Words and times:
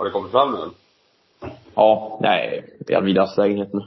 Har 0.00 0.04
det 0.04 0.10
kommit 0.10 0.32
fram 0.32 0.52
nu? 0.52 0.70
Ja, 1.74 2.18
nej, 2.22 2.76
i 2.88 2.94
Arvidas 2.94 3.36
lägenhet 3.36 3.72
nu. 3.72 3.80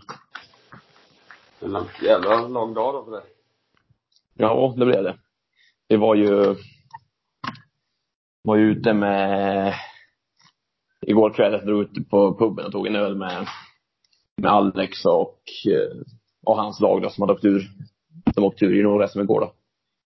En 1.60 1.86
jävla 2.02 2.48
lång 2.48 2.74
dag 2.74 2.94
då 2.94 3.04
för 3.04 3.12
dig. 3.12 3.22
Ja, 4.34 4.74
det 4.78 4.86
blev 4.86 5.04
det. 5.04 5.18
Vi 5.88 5.96
var 5.96 6.16
ju, 6.16 6.56
var 8.44 8.56
ju 8.56 8.72
ute 8.72 8.94
med, 8.94 9.74
igår 11.02 11.34
kväll, 11.34 11.54
jag 11.54 11.66
drog 11.66 11.82
ut 11.82 12.10
på 12.10 12.38
puben 12.38 12.66
och 12.66 12.72
tog 12.72 12.88
en 12.88 12.96
öl 12.96 13.16
med, 13.16 13.48
med 14.38 14.52
Alex 14.52 15.06
och, 15.06 15.40
eh, 15.68 16.02
och 16.46 16.58
hans 16.58 16.80
lag 16.80 17.02
då 17.02 17.10
som 17.10 17.22
hade 17.22 17.34
åkt 17.34 17.46
ur, 17.46 17.70
som 18.34 18.44
åkte 18.44 18.66
ur 18.66 18.80
i 18.80 18.84
några 18.84 19.08
som 19.08 19.22
igår 19.22 19.42
då. 19.42 19.54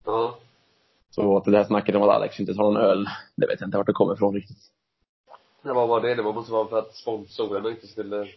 Ja. 0.05 0.39
Så 1.11 1.37
att 1.37 1.45
det 1.45 1.51
där 1.51 1.65
snacket 1.65 1.95
om 1.95 2.03
att 2.03 2.17
Alex 2.17 2.41
inte 2.41 2.55
tar 2.55 2.63
någon 2.63 2.77
öl, 2.77 3.07
det 3.37 3.47
vet 3.47 3.61
jag 3.61 3.69
inte 3.69 3.79
vart 3.79 3.87
det 3.87 3.93
kommer 3.93 4.15
ifrån 4.15 4.35
riktigt. 4.35 4.76
Det 5.67 5.73
var 5.73 5.89
bara 5.89 6.01
det. 6.01 6.15
Det 6.15 6.23
var 6.23 6.33
måste 6.33 6.53
vara 6.53 6.69
för 6.69 6.79
att 6.79 6.95
sponsorerna 6.95 7.71
inte 7.71 7.87
skulle 7.87 8.29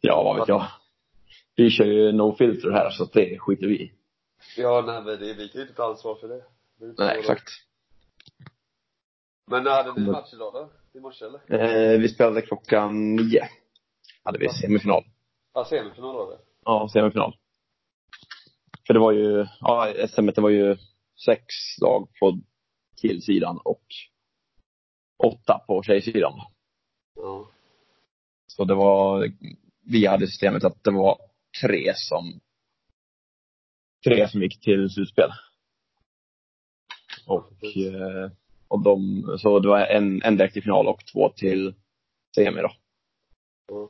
Ja, 0.00 0.22
vad 0.22 0.36
vet 0.36 0.48
jag. 0.48 0.66
Vi 1.56 1.70
kör 1.70 1.84
ju 1.84 2.12
no 2.12 2.36
filter 2.36 2.70
här 2.70 2.90
så 2.90 3.04
det 3.04 3.38
skiter 3.38 3.66
vi 3.66 3.82
i. 3.82 3.92
Ja, 4.56 4.82
nej 4.86 5.02
men 5.02 5.20
det, 5.20 5.34
vi 5.34 5.48
kan 5.48 5.60
ju 5.60 5.62
inte 5.62 5.74
ta 5.74 5.84
ansvar 5.84 6.14
för 6.14 6.28
det. 6.28 6.44
det 6.78 6.94
Nej, 6.98 7.18
exakt. 7.18 7.48
Men 9.50 9.64
när 9.64 9.70
hade 9.70 9.92
ni 9.92 10.00
Men- 10.00 10.12
match 10.12 10.32
idag 10.32 10.52
då? 10.52 10.70
I 10.98 11.00
morse 11.00 11.24
eller? 11.24 11.40
Eh, 11.94 12.00
vi 12.00 12.08
spelade 12.08 12.42
klockan 12.42 13.16
nio. 13.16 13.48
Hade 14.24 14.38
vi 14.38 14.48
semifinal. 14.48 15.04
Ja, 15.54 15.64
semifinal 15.64 16.16
var 16.16 16.30
det. 16.30 16.38
Ja, 16.64 16.88
semifinal. 16.92 17.36
För 18.86 18.94
det 18.94 19.00
var 19.00 19.12
ju, 19.12 19.46
ja, 19.60 19.92
SM 20.08 20.42
var 20.42 20.50
ju 20.50 20.76
sex 21.24 21.44
lag 21.80 22.08
på 22.20 22.38
killsidan 23.00 23.60
och 23.64 23.84
åtta 25.24 25.64
på 25.66 25.82
tjejsidan. 25.82 26.40
Ja. 27.16 27.50
Så 28.46 28.64
det 28.64 28.74
var, 28.74 29.32
vi 29.84 30.06
hade 30.06 30.26
systemet 30.26 30.64
att 30.64 30.84
det 30.84 30.90
var 30.90 31.18
tre 31.62 31.92
som, 31.94 32.40
tre 34.04 34.28
som 34.28 34.42
gick 34.42 34.60
till 34.60 34.90
slutspel. 34.90 35.30
Och, 37.26 37.64
eh, 37.64 38.30
och 38.68 38.82
de, 38.82 39.24
så 39.38 39.58
det 39.58 39.68
var 39.68 39.80
en, 39.80 40.22
en 40.22 40.36
direkt 40.36 40.56
i 40.56 40.62
final 40.62 40.88
och 40.88 41.00
två 41.12 41.28
till 41.28 41.74
semi 42.34 42.62
då. 42.62 42.70
Ja. 43.68 43.88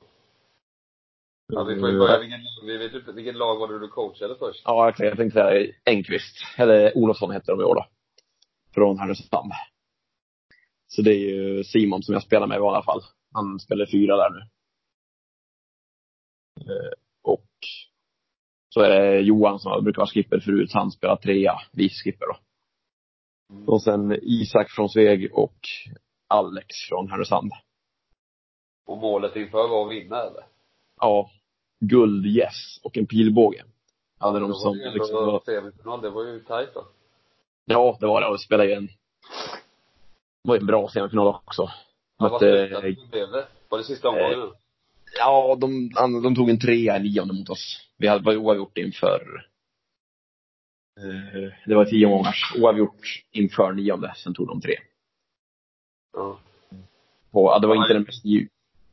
Ja, 1.52 1.64
vi 1.64 1.80
får 1.80 1.90
ju 1.90 1.98
börja. 1.98 2.18
Vilken, 2.18 2.40
vi 2.62 2.76
vet 2.76 2.94
inte, 2.94 3.12
vilket 3.12 3.36
lag 3.36 3.56
var 3.58 3.68
det 3.68 3.78
du 3.78 3.88
coachade 3.88 4.36
först? 4.38 4.62
Ja. 4.64 4.94
Jag 4.98 5.16
tänkte 5.16 5.30
säga 5.30 5.72
Engqvist. 5.84 6.36
Eller 6.56 6.96
Olofsson 6.96 7.30
heter 7.30 7.52
de 7.52 7.60
i 7.60 7.64
år 7.64 7.74
då. 7.74 7.86
Från 8.74 8.98
Härnösand. 8.98 9.52
Så 10.94 11.02
det 11.02 11.10
är 11.10 11.18
ju 11.18 11.64
Simon 11.64 12.02
som 12.02 12.12
jag 12.12 12.22
spelar 12.22 12.46
med 12.46 12.56
i 12.58 12.60
alla 12.60 12.82
fall. 12.82 13.00
Han 13.32 13.58
spelar 13.60 13.86
fyra 13.86 14.16
där 14.16 14.30
nu. 14.30 14.40
Eh, 16.60 16.92
Och 17.22 17.46
så 18.74 18.80
är 18.80 18.88
det 18.90 19.20
Johan 19.20 19.58
som 19.58 19.84
brukar 19.84 19.98
vara 20.00 20.10
skipper 20.10 20.40
förut. 20.40 20.70
Han 20.72 20.90
spelar 20.90 21.16
trea, 21.16 21.52
vice 21.72 21.94
skipper 22.04 22.26
då. 22.26 22.36
Och 23.72 23.82
sen 23.82 24.18
Isak 24.22 24.70
från 24.70 24.88
Sveg 24.88 25.30
och 25.34 25.58
Alex 26.28 26.66
från 26.88 27.10
Härnösand. 27.10 27.52
Och 28.86 28.98
målet 28.98 29.36
inför 29.36 29.68
var 29.68 29.86
att 29.86 29.92
vinna 29.92 30.16
eller? 30.22 30.44
Ja, 31.00 31.30
guld 31.80 32.26
yes 32.26 32.80
och 32.82 32.98
en 32.98 33.06
pilbåge. 33.06 33.64
Hade 34.18 34.40
Då 34.40 34.46
de 34.46 34.54
som 34.54 34.76
liksom 34.76 35.26
var, 35.26 35.42
semifinal. 35.44 36.00
Det 36.00 36.10
var 36.10 36.24
ju 36.24 36.40
tajt 36.40 36.74
då. 36.74 36.86
Ja, 37.64 37.96
det 38.00 38.06
var 38.06 38.20
det. 38.20 38.26
Och 38.26 38.32
det 38.32 38.38
spelade 38.38 38.68
ju 38.68 38.74
en, 38.74 38.88
var 40.42 40.56
en 40.56 40.66
bra 40.66 40.88
semifinal 40.88 41.26
också. 41.28 41.62
Ja, 41.62 41.70
vad 42.16 42.32
Mötte, 42.32 42.66
slutade 42.66 42.96
blev 43.10 43.30
det? 43.30 43.46
Var 43.68 43.78
det 43.78 43.84
sista 43.84 44.08
omgången? 44.08 44.52
ja, 45.18 45.56
de, 45.60 45.88
de, 45.88 46.22
de 46.22 46.34
tog 46.34 46.50
en 46.50 46.58
trea 46.58 46.96
i 46.96 47.02
nionde 47.02 47.34
mot 47.34 47.50
oss. 47.50 47.88
Vi 47.96 48.06
hade 48.08 48.24
var 48.24 48.36
oavgjort 48.36 48.78
inför, 48.78 49.46
eh, 50.98 51.52
det 51.66 51.74
var 51.74 51.84
tio 51.84 52.06
omgångars 52.06 52.54
oavgjort 52.58 53.22
inför 53.30 53.72
nionde. 53.72 54.14
Sen 54.16 54.34
tog 54.34 54.46
de 54.48 54.60
tre. 54.60 54.74
Ja. 56.12 56.38
På, 57.30 57.50
ja, 57.50 57.58
det 57.58 57.66
var 57.66 57.74
Ja, 57.74 57.82
inte 57.82 57.94
den 57.94 58.02
mest, 58.02 58.24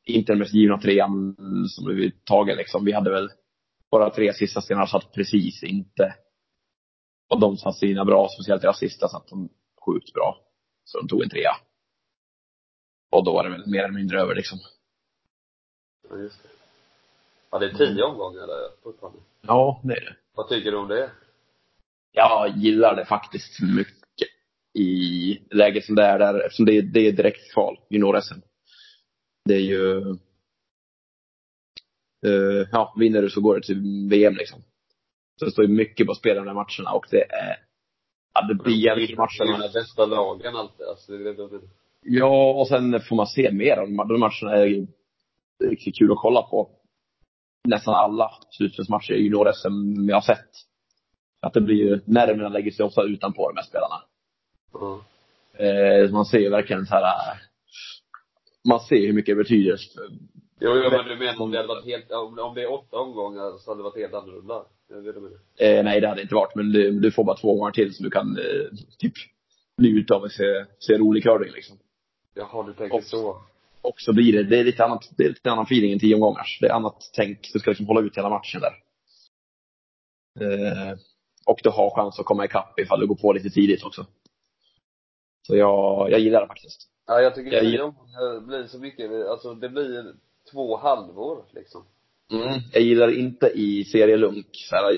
inte 0.05 0.31
den 0.31 0.39
mest 0.39 0.53
givna 0.53 0.77
trean 0.77 1.35
som 1.69 1.95
vi 1.95 2.11
tagit 2.11 2.57
liksom. 2.57 2.85
Vi 2.85 2.91
hade 2.91 3.09
väl, 3.11 3.29
våra 3.91 4.09
tre 4.09 4.33
sista 4.33 4.61
stenar 4.61 4.85
satt 4.85 5.11
precis 5.13 5.63
inte. 5.63 6.15
Och 7.29 7.39
de 7.39 7.57
satt 7.57 7.75
sina 7.75 8.05
bra, 8.05 8.27
speciellt 8.29 8.61
deras 8.61 8.79
sista 8.79 9.07
satt 9.07 9.27
de 9.27 9.49
sjukt 9.85 10.13
bra. 10.13 10.46
Så 10.87 10.97
de 10.99 11.07
tog 11.07 11.23
en 11.23 11.29
trea. 11.29 11.55
Och 13.11 13.25
då 13.25 13.33
var 13.33 13.43
det 13.43 13.49
väl 13.49 13.69
mer 13.69 13.83
eller 13.83 13.93
mindre 13.93 14.21
över 14.21 14.35
liksom. 14.35 14.59
ja, 16.09 16.17
just 16.17 16.43
det. 16.43 16.49
Ja, 17.51 17.59
det 17.59 17.65
är 17.65 17.73
tio 17.73 18.03
omgångar 18.03 18.47
där 18.47 18.69
fortfarande. 18.83 19.19
Ja, 19.41 19.81
det 19.83 19.93
är 19.93 20.05
det. 20.05 20.15
Vad 20.35 20.49
tycker 20.49 20.71
du 20.71 20.77
om 20.77 20.87
det? 20.87 21.11
Jag 22.11 22.57
gillar 22.57 22.95
det 22.95 23.05
faktiskt 23.05 23.61
mycket 23.61 24.29
i 24.73 25.39
läget 25.51 25.85
som 25.85 25.95
det 25.95 26.03
är 26.03 26.19
där, 26.19 26.39
eftersom 26.39 26.65
det 26.65 26.77
är, 26.77 26.81
det 26.81 26.99
är 26.99 27.11
direkt 27.11 27.53
kval, 27.53 27.79
junior-SM. 27.89 28.41
Det 29.45 29.53
är 29.53 29.59
ju, 29.59 29.99
eh, 32.25 32.67
ja, 32.71 32.95
vinner 32.99 33.21
du 33.21 33.29
så 33.29 33.41
går 33.41 33.55
det 33.55 33.65
till 33.65 34.07
VM 34.09 34.35
liksom. 34.35 34.63
Så 35.39 35.45
det 35.45 35.51
står 35.51 35.65
ju 35.65 35.71
mycket 35.71 36.07
på 36.07 36.13
spel 36.13 36.31
i 36.31 36.39
de 36.39 36.47
här 36.47 36.53
matcherna 36.53 36.91
och 36.93 37.05
det 37.11 37.31
är, 37.31 37.66
ja 38.41 38.47
det 38.47 38.55
blir 38.63 38.75
jävligt 38.75 39.17
matcherna. 39.17 39.57
De 39.57 39.61
här 39.63 39.73
bästa 39.73 40.05
lagen 40.05 40.55
alltid. 40.55 40.85
Alltså, 40.85 41.11
det 41.11 41.33
det 41.33 41.47
menar. 41.47 41.61
Ja, 42.01 42.53
och 42.53 42.67
sen 42.67 43.01
får 43.01 43.15
man 43.15 43.27
se 43.27 43.51
mer 43.51 43.77
av 43.77 44.07
de 44.07 44.19
matcherna. 44.19 44.51
är 44.55 44.65
ju 44.65 44.87
riktigt 45.63 45.97
kul 45.97 46.11
att 46.11 46.17
kolla 46.17 46.41
på. 46.41 46.69
Nästan 47.67 47.93
alla 47.93 48.31
slutspelsmatcher 48.49 49.13
i 49.13 49.21
junior-SM 49.23 50.09
jag 50.09 50.15
har 50.15 50.21
sett. 50.21 50.49
Att 51.41 51.53
det 51.53 51.61
blir 51.61 51.75
ju, 51.75 51.99
nerverna 52.05 52.49
lägger 52.49 52.71
sig 52.71 52.85
ofta 52.85 53.03
utanpå 53.03 53.49
de 53.49 53.57
här 53.57 53.63
spelarna. 53.67 54.01
Ja. 54.73 55.01
Eh, 55.65 56.11
man 56.11 56.25
ser 56.25 56.39
ju 56.39 56.49
verkligen 56.49 56.85
så 56.85 56.93
här. 56.95 57.03
äh, 57.03 57.37
Man 58.69 58.79
ser 58.79 59.07
hur 59.07 59.13
mycket 59.13 59.37
det 59.37 59.43
betyder. 59.43 59.77
Jo, 60.59 60.71
jo, 60.75 60.89
men 60.91 61.05
du 61.05 61.15
menar 61.17 61.41
om 61.41 61.51
det 61.51 61.57
hade 61.57 61.67
varit 61.67 61.85
helt, 61.85 62.11
om, 62.11 62.39
om 62.39 62.55
det 62.55 62.61
är 62.61 62.71
åtta 62.73 62.97
omgångar 62.97 63.57
så 63.57 63.71
hade 63.71 63.79
det 63.79 63.83
varit 63.83 63.97
helt 63.97 64.13
annorlunda? 64.13 64.63
Det 64.89 65.01
det? 65.57 65.77
Eh, 65.77 65.83
nej, 65.83 66.01
det 66.01 66.07
hade 66.07 66.21
inte 66.21 66.35
varit. 66.35 66.55
Men 66.55 66.71
du, 66.71 66.99
du 66.99 67.11
får 67.11 67.23
bara 67.23 67.37
två 67.37 67.55
gånger 67.55 67.71
till 67.71 67.93
så 67.93 68.03
du 68.03 68.09
kan 68.09 68.37
eh, 68.37 68.77
typ 68.97 69.13
njuta 69.77 70.15
av 70.15 70.23
att 70.23 70.31
se, 70.31 70.65
se 70.79 70.97
rolig 70.97 71.23
curling 71.23 71.51
liksom. 71.53 71.77
Jaha, 72.33 72.63
du 72.67 72.73
tänker 72.73 72.97
Och- 72.97 73.03
så. 73.03 73.41
Och 73.81 74.01
så 74.01 74.13
blir 74.13 74.33
det, 74.33 74.43
det 74.43 74.59
är 74.59 74.63
lite 74.63 74.85
annat, 74.85 75.09
det 75.17 75.23
är 75.23 75.29
lite 75.29 75.51
annan 75.51 75.63
feeling 75.65 75.91
än 75.93 75.99
tio 75.99 76.15
omgångars. 76.15 76.57
Det 76.61 76.67
är 76.67 76.73
annat 76.73 77.09
tänk. 77.13 77.49
Du 77.53 77.59
ska 77.59 77.69
liksom 77.71 77.87
hålla 77.87 78.01
ut 78.01 78.17
hela 78.17 78.29
matchen 78.29 78.61
där. 78.61 78.73
Eh, 80.39 80.97
och 81.45 81.59
du 81.63 81.69
har 81.69 81.89
chans 81.95 82.19
att 82.19 82.25
komma 82.25 82.45
ikapp 82.45 82.79
ifall 82.79 82.99
du 82.99 83.07
går 83.07 83.15
på 83.15 83.33
lite 83.33 83.49
tidigt 83.49 83.83
också. 83.83 84.05
Så 85.47 85.55
jag, 85.55 86.11
jag 86.11 86.19
gillar 86.19 86.41
det 86.41 86.47
faktiskt. 86.47 86.89
Ja, 87.07 87.21
jag 87.21 87.35
tycker 87.35 87.63
Jag 87.63 87.85
omgångar 87.85 88.47
blir 88.47 88.67
så 88.67 88.79
mycket, 88.79 89.11
alltså 89.11 89.53
det 89.53 89.69
blir 89.69 90.13
två 90.51 90.77
halvår 90.77 91.45
liksom. 91.51 91.85
Mm. 92.33 92.59
Jag 92.73 92.83
gillar 92.83 93.19
inte 93.19 93.47
i 93.47 93.85
serielunk, 93.85 94.47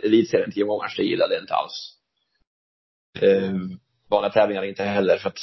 elitserien 0.03 0.51
tio 0.51 0.63
gånger, 0.63 0.93
jag 0.97 1.05
gillar 1.05 1.29
det 1.29 1.39
inte 1.39 1.53
alls. 1.53 1.95
Eh, 3.21 3.53
vanliga 4.09 4.31
tävlingar 4.31 4.63
inte 4.63 4.83
heller 4.83 5.17
för 5.17 5.29
att, 5.29 5.39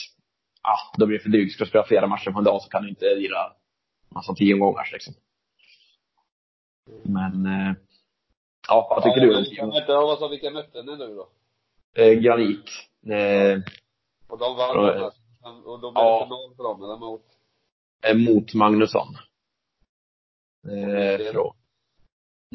ah, 0.63 0.97
då 0.99 1.07
blir 1.07 1.19
det 1.19 1.23
för 1.23 1.31
drygt. 1.31 1.53
Ska 1.55 1.65
du 1.65 1.69
spela 1.71 1.85
flera 1.85 2.07
matcher 2.07 2.31
på 2.31 2.39
en 2.39 2.45
dag 2.45 2.63
så 2.63 2.69
kan 2.69 2.83
du 2.83 2.89
inte 2.89 3.15
lira 3.15 3.53
massa 4.09 4.35
tio 4.35 4.57
gånger 4.57 4.89
liksom. 4.93 5.15
Men, 7.05 7.47
eh, 7.47 7.75
ja, 8.69 8.87
vad 8.91 9.03
tycker 9.03 9.27
ja, 9.27 9.33
du 9.41 9.49
vilka 9.49 9.67
mötte, 9.67 9.93
vad 9.93 10.19
sa, 10.19 10.29
vilka 10.29 10.51
mötte 10.51 10.83
ni 10.83 10.97
nu 10.97 11.07
då? 11.15 11.29
eh, 12.03 12.13
Granit. 12.13 12.65
Eh, 13.07 13.59
Och 14.29 14.39
de 14.39 14.57
vann 14.57 14.77
den 14.87 14.99
här, 14.99 15.11
och 15.69 15.81
då 15.81 15.91
blev 15.93 16.05
ja. 16.05 16.19
det 16.21 16.25
final 16.27 16.55
för 16.57 16.63
dem, 16.63 16.83
eller 16.85 16.97
mot? 16.97 17.25
eh, 18.03 18.17
mot 18.17 18.55
Magnusson. 18.55 19.17
det 20.63 21.27
Eh, 21.27 21.33
från, 21.33 21.55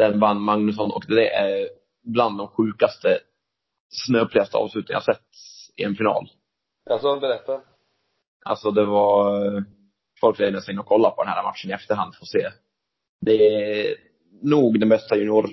den 0.02 0.20
vann 0.20 0.42
Magnusson 0.42 0.92
och 0.92 1.04
det 1.08 1.34
är 1.34 1.70
bland 2.04 2.38
de 2.38 2.48
sjukaste 2.48 3.20
snöpligaste 3.90 4.58
avslutningar 4.58 4.98
jag 5.06 5.16
sett 5.16 5.28
i 5.76 5.84
en 5.84 5.96
final. 5.96 6.30
Alltså, 6.90 7.20
berätta. 7.20 7.62
Alltså 8.46 8.72
det 8.72 8.86
var, 8.86 9.64
folk 10.20 10.40
är 10.40 10.52
nästan 10.52 10.74
inne 10.74 10.82
och 10.82 10.88
kollar 10.88 11.12
på 11.12 11.24
den 11.24 11.34
här 11.34 11.44
matchen 11.44 11.70
i 11.70 11.74
efterhand 11.74 12.16
för 12.16 12.24
att 12.24 12.30
se. 12.30 12.50
Det 13.22 13.34
är 13.34 13.96
nog 14.42 14.80
den 14.80 14.90
bästa 14.90 15.16
junior 15.16 15.50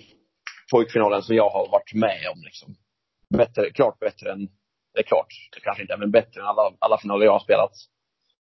pojkfinalen 0.72 1.22
som 1.22 1.36
jag 1.36 1.50
har 1.50 1.68
varit 1.70 1.94
med 1.94 2.20
om 2.32 2.42
liksom. 2.44 2.76
Bättre, 3.36 3.70
klart 3.70 3.98
bättre 3.98 4.32
än, 4.32 4.46
det 4.94 5.00
är 5.00 5.02
klart, 5.02 5.26
det 5.54 5.60
kanske 5.60 5.82
inte 5.82 5.94
är, 5.94 5.98
men 5.98 6.10
bättre 6.10 6.40
än 6.40 6.46
alla, 6.46 6.72
alla 6.78 6.98
finaler 6.98 7.24
jag 7.24 7.32
har 7.32 7.40
spelat. 7.40 7.72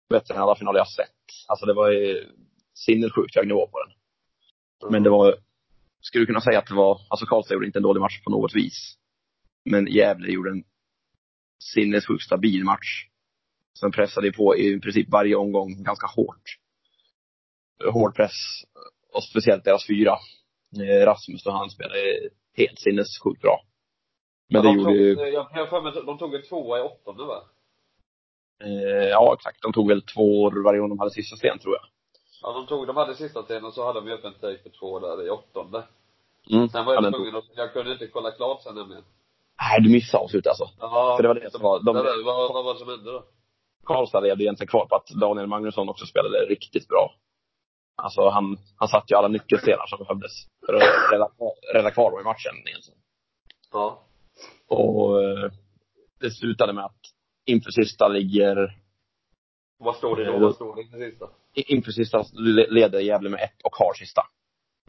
Bättre 0.09 0.35
än 0.35 0.41
alla 0.41 0.55
finaler 0.55 0.79
jag 0.79 0.85
har 0.85 1.03
sett. 1.03 1.19
Alltså 1.47 1.65
det 1.65 1.73
var 1.73 1.89
ju 1.89 2.25
sinnessjukt 2.73 3.35
hög 3.35 3.47
nivå 3.47 3.67
på 3.67 3.77
den. 3.83 3.91
Men 4.91 5.03
det 5.03 5.09
var, 5.09 5.35
skulle 6.01 6.25
kunna 6.25 6.41
säga 6.41 6.59
att 6.59 6.67
det 6.67 6.75
var, 6.75 7.01
alltså 7.09 7.25
Karlstad 7.25 7.53
gjorde 7.53 7.65
inte 7.65 7.79
en 7.79 7.83
dålig 7.83 8.01
match 8.01 8.23
på 8.23 8.31
något 8.31 8.55
vis. 8.55 8.97
Men 9.65 9.87
Gävle 9.87 10.31
gjorde 10.31 10.49
en 10.49 10.63
sinnessjukt 11.73 12.23
stabil 12.23 12.63
match. 12.63 13.05
Sen 13.79 13.91
pressade 13.91 14.29
de 14.29 14.37
på 14.37 14.57
i 14.57 14.79
princip 14.79 15.09
varje 15.09 15.35
omgång 15.35 15.83
ganska 15.83 16.07
hårt. 16.07 16.43
hård 17.93 18.15
press. 18.15 18.63
Och 19.13 19.23
speciellt 19.23 19.63
deras 19.63 19.87
fyra. 19.87 20.17
Eh, 20.75 21.05
Rasmus 21.05 21.45
och 21.45 21.53
han 21.53 21.69
spelade 21.69 22.29
helt 22.57 22.79
sinnessjukt 22.79 23.41
bra. 23.41 23.61
Men 24.49 24.61
det 24.61 24.67
de 24.67 24.77
gjorde 24.77 24.89
tog, 24.89 24.95
ju, 24.95 25.33
Jag 25.33 25.43
har 25.43 25.67
för 25.67 25.81
mig 25.81 25.93
de 26.05 26.17
tog 26.17 26.35
en 26.35 26.43
tvåa 26.43 26.79
i 26.79 26.81
åttonde 26.81 27.23
va? 27.23 27.43
eh, 28.63 29.09
ja 29.09 29.35
exakt, 29.37 29.61
de 29.61 29.73
tog 29.73 29.87
väl 29.87 30.01
två 30.01 30.41
år 30.41 30.63
varje 30.63 30.79
gång 30.79 30.89
de 30.89 30.99
hade 30.99 31.11
sista 31.11 31.35
sten 31.35 31.59
tror 31.59 31.75
jag. 31.75 31.85
Ja, 32.41 32.53
de 32.53 32.67
tog, 32.67 32.87
de 32.87 32.97
hade 32.97 33.15
sista 33.15 33.43
stenen 33.43 33.65
och 33.65 33.73
så 33.73 33.85
hade 33.85 34.01
de 34.01 34.11
öppen 34.11 34.33
take 34.33 34.57
för 34.63 34.69
två 34.69 34.99
där 34.99 35.25
i 35.27 35.29
åttonde. 35.29 35.83
Mm. 36.51 36.69
Sen 36.69 36.85
var 36.85 36.93
Ja, 36.93 37.01
jag 37.03 37.13
tvungen 37.13 37.35
att, 37.35 37.45
jag 37.55 37.73
kunde 37.73 37.91
inte 37.91 38.07
kolla 38.07 38.31
klart 38.31 38.61
sen 38.63 38.75
nämligen. 38.75 39.03
Nej, 39.61 39.81
du 39.81 39.89
missade 39.89 40.23
avslutet 40.23 40.49
alltså. 40.49 40.69
Ja. 40.79 41.13
För 41.17 41.23
det 41.23 41.27
var 41.27 41.35
det 41.35 41.51
som 41.51 41.61
var- 41.61 41.79
de- 41.79 41.95
det 41.95 42.03
där, 42.03 42.25
vad, 42.25 42.53
vad 42.53 42.65
var 42.65 42.73
det 42.73 42.79
som 42.79 42.89
hände 42.89 43.11
då? 43.11 43.23
Karlstad 43.85 44.19
levde 44.19 44.43
egentligen 44.43 44.67
kvar 44.67 44.85
på 44.85 44.95
att 44.95 45.07
Daniel 45.07 45.47
Magnusson 45.47 45.89
också 45.89 46.05
spelade 46.05 46.37
riktigt 46.45 46.87
bra. 46.87 47.13
Alltså 47.95 48.29
han, 48.29 48.57
han 48.77 48.87
satt 48.87 49.11
ju 49.11 49.15
alla 49.15 49.27
nyckelstenar 49.27 49.87
som 49.87 49.99
behövdes 49.99 50.31
för 50.65 50.73
att 50.73 51.11
rädda, 51.11 51.29
rädda 51.73 51.91
kvar 51.91 52.11
dem 52.11 52.19
i 52.19 52.23
matchen 52.23 52.67
egentligen. 52.67 52.99
Ja. 53.71 53.99
Och 54.67 55.23
eh, 55.23 55.51
det 56.19 56.31
slutade 56.31 56.73
med 56.73 56.85
att 56.85 56.99
inför 57.45 57.71
sista 57.71 58.07
ligger, 58.07 58.77
Vad 59.79 59.95
står 59.95 60.15
det 60.15 60.25
då? 60.25 60.39
Vad 60.39 60.55
står 60.55 60.75
det 60.75 60.81
i 60.81 61.09
sista? 61.11 61.25
Inför 61.67 61.91
sista 61.91 62.25
le- 62.33 62.67
leder 62.69 62.99
Gävle 62.99 63.29
med 63.29 63.39
ett 63.41 63.61
och 63.63 63.75
har 63.75 63.93
sista. 63.93 64.21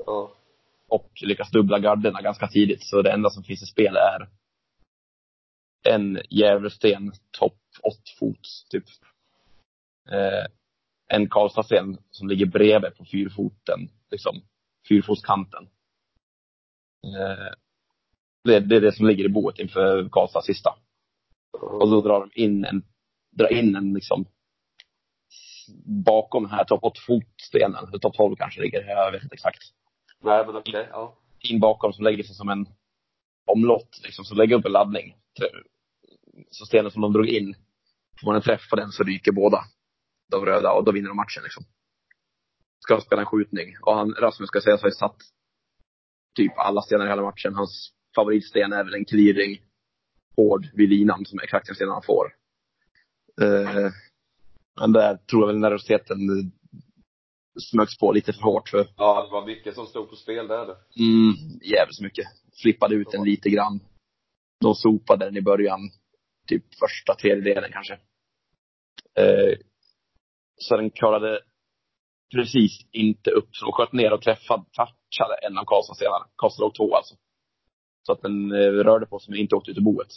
Ja. 0.06 0.32
Och 0.88 1.10
lyckas 1.22 1.50
dubbla 1.50 1.78
garderna 1.78 2.20
ganska 2.22 2.48
tidigt. 2.48 2.84
Så 2.86 3.02
det 3.02 3.12
enda 3.12 3.30
som 3.30 3.42
finns 3.42 3.62
i 3.62 3.66
spel 3.66 3.96
är 3.96 4.28
en 5.88 6.20
Gävlesten 6.30 7.12
topp 7.38 7.58
8 7.82 7.96
fot 8.18 8.48
typ. 8.70 8.84
Eh, 10.10 10.46
en 11.08 11.28
Karlstadsten 11.28 11.98
som 12.10 12.28
ligger 12.28 12.46
bredvid 12.46 12.96
på 12.96 13.04
fyrfoten, 13.04 13.90
liksom 14.10 14.42
fyrfotskanten. 14.88 15.68
Eh, 17.04 17.52
det, 18.44 18.60
det 18.60 18.76
är 18.76 18.80
det 18.80 18.92
som 18.92 19.06
ligger 19.06 19.24
i 19.24 19.28
boet 19.28 19.58
inför 19.58 20.08
Karlstads 20.08 20.46
sista. 20.46 20.70
Och 21.60 21.90
då 21.90 22.00
drar 22.00 22.20
de 22.20 22.42
in 22.42 22.64
en, 22.64 22.82
drar 23.30 23.52
in 23.52 23.76
en 23.76 23.94
liksom 23.94 24.24
bakom 26.04 26.50
här 26.50 26.64
topp 26.64 26.84
8 26.84 27.00
fotstenen, 27.06 27.88
eller 27.88 27.98
topp 27.98 28.16
12 28.16 28.36
kanske 28.36 28.60
ligger, 28.60 28.84
jag 28.84 29.12
vet 29.12 29.22
inte 29.22 29.34
exakt 29.34 29.62
Nej 30.22 30.46
men 30.46 30.56
okej, 30.56 30.88
ja. 30.90 31.18
in 31.38 31.60
bakom 31.60 31.92
som 31.92 32.04
lägger 32.04 32.22
sig 32.22 32.34
som 32.34 32.48
en 32.48 32.66
omlott, 33.46 34.00
liksom, 34.04 34.24
som 34.24 34.36
lägger 34.36 34.56
upp 34.56 34.64
en 34.64 34.72
laddning. 34.72 35.16
Så 36.50 36.66
stenen 36.66 36.90
som 36.90 37.02
de 37.02 37.12
drog 37.12 37.26
in, 37.26 37.54
får 38.20 38.26
man 38.26 38.36
en 38.36 38.42
träff 38.42 38.70
på 38.70 38.76
den 38.76 38.92
så 38.92 39.02
ryker 39.02 39.32
båda 39.32 39.64
de 40.30 40.44
röda 40.46 40.72
och 40.72 40.84
då 40.84 40.92
vinner 40.92 41.08
de 41.08 41.16
matchen 41.16 41.42
liksom. 41.42 41.64
Ska 42.78 43.00
spela 43.00 43.22
en 43.22 43.26
skjutning. 43.26 43.76
Och 43.82 43.94
han, 43.94 44.14
Rasmus 44.14 44.48
ska 44.48 44.60
sägas 44.60 44.82
ha 44.82 44.88
ju 44.88 44.92
satt 44.92 45.16
typ 46.36 46.52
alla 46.56 46.82
stenar 46.82 47.06
i 47.06 47.08
hela 47.08 47.22
matchen. 47.22 47.54
Hans 47.54 47.92
favoritsten 48.14 48.72
är 48.72 48.84
väl 48.84 48.94
en 48.94 49.04
clearing 49.04 49.60
hård 50.36 50.66
vid 50.74 50.88
linan 50.88 51.26
som 51.26 51.38
är 51.38 51.42
exakt 51.42 51.66
den 51.66 51.74
stenen 51.74 51.92
han 51.92 52.02
får. 52.02 52.26
Eh, 53.42 53.92
men 54.80 54.92
där 54.92 55.16
tror 55.16 55.42
jag 55.42 55.46
väl 55.46 55.58
nervositeten 55.58 56.18
smögs 57.70 57.98
på 57.98 58.12
lite 58.12 58.32
för 58.32 58.42
hårt 58.42 58.68
för 58.68 58.86
Ja, 58.96 59.24
det 59.24 59.32
var 59.32 59.46
mycket 59.46 59.74
som 59.74 59.86
stod 59.86 60.10
på 60.10 60.16
spel 60.16 60.48
där. 60.48 60.64
Mm, 60.98 61.34
jävligt 61.62 62.00
mycket. 62.00 62.26
Flippade 62.62 62.94
ut 62.94 63.10
den 63.10 63.24
lite 63.24 63.50
grann. 63.50 63.80
De 64.60 64.74
sopade 64.74 65.24
den 65.24 65.36
i 65.36 65.42
början. 65.42 65.80
Typ 66.48 66.64
första 66.74 67.14
tredjedelen 67.14 67.72
kanske. 67.72 67.94
Eh, 69.18 69.58
så 70.56 70.76
den 70.76 70.90
klarade 70.90 71.40
precis 72.34 72.72
inte 72.92 73.30
upp. 73.30 73.48
Så 73.52 73.64
de 73.64 73.72
sköt 73.72 73.92
ner 73.92 74.12
och 74.12 74.22
träffade, 74.22 74.64
touchade 74.64 75.34
en 75.46 75.58
av 75.58 75.64
Karlstad 75.64 75.94
senare. 75.94 76.24
Karlstad 76.36 76.62
låg 76.62 76.74
två 76.74 76.96
alltså. 76.96 77.14
Så 78.06 78.12
att 78.12 78.22
den 78.22 78.52
eh, 78.52 78.70
rörde 78.88 79.06
på 79.06 79.18
sig 79.18 79.30
men 79.30 79.40
inte 79.40 79.54
åkte 79.54 79.70
ut 79.70 79.78
ur 79.78 79.82
boet. 79.82 80.12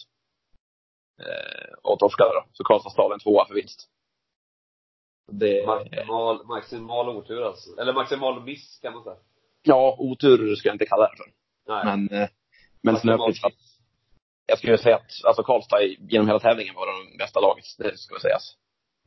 Eh, 1.22 1.74
och 1.84 2.00
torskade 2.00 2.30
då. 2.30 2.44
Så 2.54 2.64
Karlstad 2.64 2.90
stal 2.90 3.12
en 3.14 3.20
tvåa 3.20 3.46
för 3.48 3.54
vinst. 3.54 3.90
Det, 5.32 5.66
Maximal, 5.66 6.46
maximal 6.46 7.10
otur 7.10 7.44
alltså. 7.44 7.82
Eller 7.82 7.94
maximal 7.94 8.44
miss 8.44 8.80
kan 8.82 8.94
man 8.94 9.04
säga. 9.04 9.16
ja, 9.64 9.96
otur 10.00 10.56
ska 10.56 10.70
jag 10.70 10.76
inte 10.76 10.86
kalla 10.86 11.10
det 11.10 11.18
för. 11.18 11.32
Nej. 11.68 11.86
Men, 11.86 12.22
eh, 12.22 12.30
men 12.82 12.98
snöpligt 12.98 13.46
att 13.46 13.54
jag 14.46 14.58
skulle 14.58 14.78
säga 14.78 14.96
att 14.96 15.26
alltså 15.26 15.44
Karlstad 15.44 15.82
genom 15.84 16.28
hela 16.28 16.40
tävlingen 16.40 16.76
var 16.76 16.88
de 16.88 17.18
bästa 17.18 17.40
laget, 17.40 17.66
det 17.78 17.98
ska 17.98 18.20
sägas. 18.20 18.58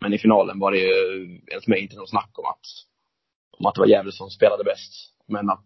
Men 0.00 0.12
i 0.12 0.18
finalen 0.18 0.58
var 0.58 0.72
det 0.72 0.78
ju 0.78 1.24
enligt 1.46 1.66
mig 1.66 1.80
inte 1.80 1.96
något 1.96 2.10
snack 2.10 2.30
om 2.38 2.44
att, 2.44 2.66
om 3.58 3.66
att 3.66 3.74
det 3.74 3.80
var 3.80 3.88
Gävle 3.88 4.12
som 4.12 4.30
spelade 4.30 4.64
bäst. 4.64 4.92
Men 5.26 5.50
att 5.50 5.64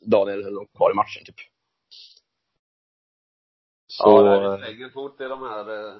Daniel 0.00 0.44
höll 0.44 0.54
dem 0.54 0.66
kvar 0.76 0.90
i 0.90 0.94
matchen 0.94 1.24
typ. 1.24 1.36
Så, 3.86 4.04
ja, 4.06 4.56
det 4.56 4.66
svänger 4.66 4.88
fort 4.90 5.20
i 5.20 5.24
de 5.24 5.42
här, 5.42 5.88
eh, 5.88 5.94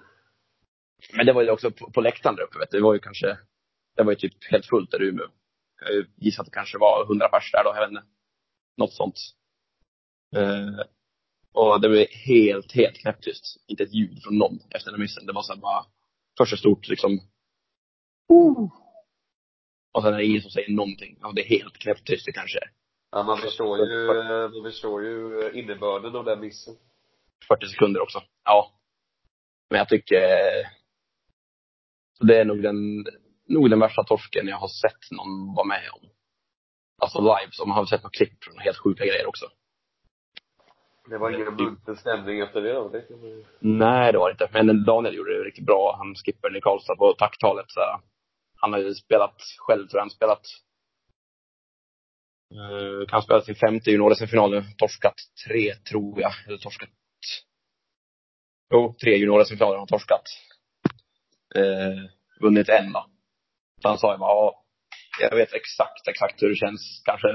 men 1.13 1.27
det 1.27 1.33
var 1.33 1.43
ju 1.43 1.51
också 1.51 1.71
på, 1.71 1.91
på 1.91 2.01
läktaren 2.01 2.37
där 2.37 2.43
uppe 2.43 2.59
vet 2.59 2.71
du. 2.71 2.79
Det 2.79 2.85
var 2.85 2.95
ju 2.95 3.01
kanske, 3.01 3.39
det 3.97 4.03
var 4.03 4.13
ju 4.13 4.17
typ 4.17 4.51
helt 4.51 4.67
fullt 4.67 4.91
där 4.91 5.03
i 5.03 5.09
Umeå. 5.09 5.27
Jag 5.81 6.07
gissar 6.17 6.43
att 6.43 6.47
det 6.47 6.55
kanske 6.55 6.79
var 6.79 7.07
hundra 7.07 7.29
pers 7.29 7.53
där 7.53 7.65
då, 7.65 7.73
jag 7.75 7.81
vet 7.81 7.91
inte. 7.91 8.05
Något 8.77 8.93
sånt. 8.93 9.19
Eh, 10.37 10.85
och 11.53 11.81
det 11.81 11.89
blev 11.89 12.07
helt, 12.09 12.73
helt 12.73 12.97
knäpptyst. 12.97 13.45
Inte 13.67 13.83
ett 13.83 13.95
ljud 13.95 14.23
från 14.23 14.39
någon 14.39 14.59
efter 14.71 14.91
den 14.91 15.01
missen. 15.01 15.27
Det 15.27 15.33
var 15.33 15.43
så 15.43 15.57
bara, 15.57 15.85
först 16.39 16.53
ett 16.53 16.59
stort 16.59 16.89
liksom, 16.89 17.21
och 19.93 20.03
sen 20.03 20.15
är 20.15 20.19
det 20.19 20.25
ingen 20.25 20.43
som 20.43 20.51
säger 20.51 20.71
någonting. 20.71 21.19
Och 21.25 21.35
det 21.35 21.43
är 21.43 21.49
helt 21.49 21.79
knäpptyst 21.79 22.27
det 22.27 22.33
kanske 22.33 22.59
ja 23.13 23.23
man 23.23 23.39
förstår 23.39 23.79
ju, 23.79 24.07
man 24.07 24.63
förstår 24.63 25.05
ju 25.05 25.51
innebörden 25.55 26.17
av 26.17 26.25
den 26.25 26.41
missen. 26.41 26.75
40 27.49 27.67
sekunder 27.67 28.01
också. 28.01 28.23
Ja. 28.45 28.73
Men 29.71 29.79
jag 29.79 29.89
tycker 29.89 30.21
det 32.21 32.41
är 32.41 32.45
nog 32.45 32.63
den, 32.63 33.05
nog 33.49 33.71
den 33.71 33.81
värsta 33.81 34.05
torsken 34.05 34.49
jag 34.49 34.57
har 34.57 34.69
sett 34.69 35.11
någon 35.11 35.55
vara 35.55 35.67
med 35.67 35.89
om. 35.93 36.09
Alltså 37.03 37.21
live, 37.21 37.51
som 37.51 37.71
har 37.71 37.87
sett 37.87 38.03
något 38.03 38.13
klipp 38.13 38.45
från 38.45 38.59
helt 38.59 38.77
sjuka 38.77 39.05
grejer 39.05 39.27
också. 39.27 39.47
Det 41.11 41.19
var 41.19 41.31
ingen 41.31 41.55
munter 41.55 41.95
stämning 41.95 42.41
efter 42.41 42.61
det 42.63 42.73
då. 42.73 42.89
Det 42.89 43.11
man. 43.11 43.45
Nej, 43.59 44.13
det 44.13 44.19
var 44.19 44.29
det 44.29 44.33
inte. 44.33 44.65
Men 44.65 44.85
Daniel 44.85 45.15
gjorde 45.15 45.39
det 45.39 45.45
riktigt 45.45 45.67
bra. 45.67 45.97
Han 45.99 46.15
skippade 46.15 46.59
i 46.59 46.61
Karlstad 46.61 46.97
på 46.97 47.13
tacktalet. 47.13 47.71
Så 47.71 47.81
här. 47.81 48.01
han 48.57 48.73
har 48.73 48.81
ju 48.81 48.95
spelat 48.95 49.37
själv, 49.59 49.89
tror 49.89 49.99
jag. 49.99 50.03
Han 50.03 50.11
spelat 50.11 50.43
uh, 52.55 53.07
kan 53.07 53.23
spela 53.23 53.41
sin 53.41 53.55
femte 53.55 53.91
junior-SM-final 53.91 54.51
nu. 54.51 54.65
Torskat 54.79 55.15
tre, 55.47 55.75
tror 55.75 56.21
jag. 56.21 56.33
Eller 56.47 56.59
torskat 56.59 56.89
Jo, 58.71 58.95
tre 59.01 59.17
junior-SM-finaler 59.17 59.73
har 59.73 59.79
han 59.79 59.87
torskat. 59.87 60.25
Uh, 61.57 62.05
vunnit 62.41 62.69
en 62.69 62.93
då. 62.93 63.07
Så 63.83 63.89
han 63.89 63.99
sa 63.99 64.13
ju 64.13 64.19
bara, 64.19 64.31
ja, 64.31 64.65
jag 65.21 65.37
vet 65.37 65.53
exakt, 65.53 66.09
exakt 66.09 66.43
hur 66.43 66.49
det 66.49 66.57
känns. 66.57 67.03
Kanske 67.05 67.29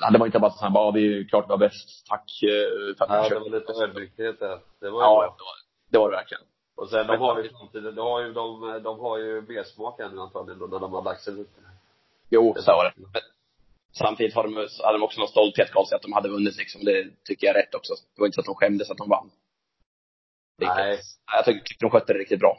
Ja, 0.00 0.10
det 0.10 0.18
var 0.18 0.26
inte 0.26 0.38
bara 0.38 0.50
så 0.50 0.64
här, 0.64 0.70
bara, 0.70 0.90
det 0.90 0.98
är 1.00 1.02
ju 1.02 1.24
klart 1.24 1.44
vi 1.44 1.48
var 1.48 1.56
bäst. 1.58 2.06
Tack 2.08 2.30
eh, 2.42 2.96
för 2.96 3.04
att 3.04 3.10
Ja, 3.10 3.16
det 3.16 3.22
försökte." 3.22 3.50
var 3.50 3.58
lite 3.58 3.72
ödmjukhet 3.84 4.38
där. 4.40 4.58
Det 4.80 4.90
var 4.90 5.02
Ja, 5.02 5.14
bra. 5.18 5.36
det 5.38 5.44
var 5.44 5.56
det, 5.90 5.98
var 5.98 6.10
det 6.10 6.16
verkligen. 6.16 6.42
Och 6.76 6.88
sen 6.90 7.06
de 7.06 7.16
har 7.20 7.42
ju 7.42 7.48
samtidigt, 7.48 7.96
de 7.96 8.00
har 8.06 8.20
ju, 8.22 8.32
de, 8.32 8.80
de 8.82 9.00
har 9.00 9.18
ju 9.18 9.40
B-smak 9.42 10.00
ännu 10.00 10.20
antagligen 10.20 10.58
då 10.58 10.66
när 10.66 10.78
de 10.78 10.92
har 10.92 11.02
lagt 11.02 11.20
sig 11.22 11.34
lite. 11.34 11.60
Jo, 12.30 12.54
så 12.58 12.70
var 12.72 12.84
det. 12.84 12.92
Men 12.96 13.22
samtidigt 13.92 14.34
har 14.34 14.42
de, 14.44 14.54
hade 14.84 14.98
de 14.98 15.02
också 15.02 15.18
någon 15.20 15.28
stolthet 15.28 15.70
Karlsson 15.72 15.96
att 15.96 16.02
de 16.02 16.12
hade 16.12 16.28
vunnit 16.28 16.56
liksom. 16.56 16.84
Det 16.84 17.10
tycker 17.24 17.46
jag 17.46 17.56
är 17.56 17.62
rätt 17.62 17.74
också. 17.74 17.92
Det 18.14 18.20
var 18.20 18.26
inte 18.26 18.34
så 18.34 18.40
att 18.40 18.46
de 18.46 18.54
skämdes 18.54 18.90
att 18.90 18.98
de 18.98 19.08
vann. 19.08 19.30
Nej. 20.58 21.00
Jag 21.32 21.44
tycker 21.44 21.60
tycker 21.64 21.80
de 21.86 21.90
skötte 21.90 22.12
det 22.12 22.18
riktigt 22.18 22.40
bra. 22.40 22.58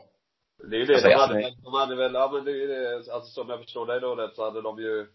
Det 0.70 0.76
är 0.76 0.80
ju 0.80 0.86
det, 0.86 0.94
Alltså, 0.94 1.08
de 1.08 1.16
hade, 1.16 1.34
väl- 1.34 1.56
de 1.64 1.74
hade 1.74 1.96
väl, 1.96 2.14
ja 2.14 2.32
men 2.34 2.46
det 2.46 2.52
är 2.52 2.56
ju 2.56 2.68
det, 2.68 2.96
alltså 3.14 3.32
som 3.32 3.50
jag 3.50 3.60
förstår 3.60 3.86
dig 3.86 4.00
då 4.00 4.16
rätt 4.16 4.36
så 4.36 4.44
hade 4.44 4.62
de 4.62 4.80
ju 4.80 5.08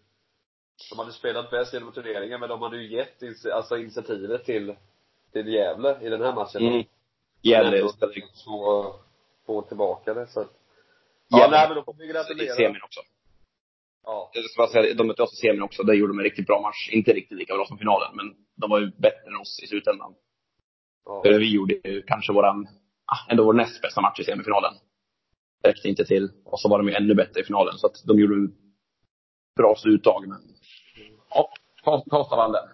de 0.89 0.99
hade 0.99 1.11
spelat 1.11 1.51
bäst 1.51 1.73
genom 1.73 1.91
turneringen 1.91 2.39
men 2.39 2.49
de 2.49 2.61
hade 2.61 2.77
ju 2.77 2.95
gett 2.97 3.23
alltså 3.53 3.77
initiativet 3.77 4.45
till, 4.45 4.75
till 5.33 5.47
Gävle 5.53 5.97
i 6.01 6.09
den 6.09 6.21
här 6.21 6.33
matchen. 6.33 6.61
Mm. 6.67 6.83
Gävle 7.41 7.89
spelade 7.89 8.21
Så, 8.33 8.95
få 9.45 9.61
tillbaka 9.61 10.13
det 10.13 10.27
så 10.27 10.39
att, 10.41 10.51
Ja, 11.29 11.47
nej 11.51 11.67
men 11.67 11.75
då 11.75 11.83
får 11.83 11.93
vi 11.93 12.03
i 12.03 12.07
gratulera. 12.07 12.53
semin 12.55 12.81
också. 12.83 12.99
Ja. 14.03 14.31
Jag 14.33 14.43
ska 14.49 14.61
bara 14.61 14.67
säga, 14.71 14.93
de 14.93 15.07
mötte 15.07 15.23
oss 15.23 15.33
i 15.33 15.35
semin 15.35 15.61
också. 15.61 15.83
Där 15.83 15.93
gjorde 15.93 16.13
de 16.13 16.19
en 16.19 16.23
riktigt 16.23 16.47
bra 16.47 16.61
match. 16.61 16.89
Inte 16.91 17.13
riktigt 17.13 17.37
lika 17.37 17.53
bra 17.55 17.65
som 17.65 17.77
finalen, 17.77 18.15
men 18.15 18.35
de 18.55 18.69
var 18.69 18.79
ju 18.79 18.91
bättre 18.97 19.27
än 19.27 19.35
oss 19.37 19.59
i 19.63 19.67
slutändan. 19.67 20.15
Ja. 21.09 21.21
För 21.23 21.39
vi 21.39 21.53
gjorde 21.53 21.73
ju 21.73 22.01
kanske 22.01 22.33
våran, 22.33 22.67
ah, 23.05 23.31
ändå 23.31 23.43
vår 23.45 23.53
näst 23.53 23.81
bästa 23.81 24.01
match 24.01 24.19
i 24.19 24.23
semifinalen. 24.23 24.73
Räckte 25.63 25.89
inte 25.89 26.05
till. 26.05 26.31
Och 26.45 26.59
så 26.59 26.69
var 26.69 26.77
de 26.77 26.87
ju 26.87 26.93
ännu 26.93 27.15
bättre 27.15 27.41
i 27.41 27.43
finalen. 27.43 27.77
Så 27.77 27.87
att 27.87 28.03
de 28.05 28.19
gjorde 28.19 28.51
bra 29.55 29.75
sluttag. 29.75 30.27
Men 30.27 30.41
ja, 31.29 31.51
Karl- 31.83 32.09
Karlstad 32.09 32.35
vann 32.35 32.51
den. 32.51 32.67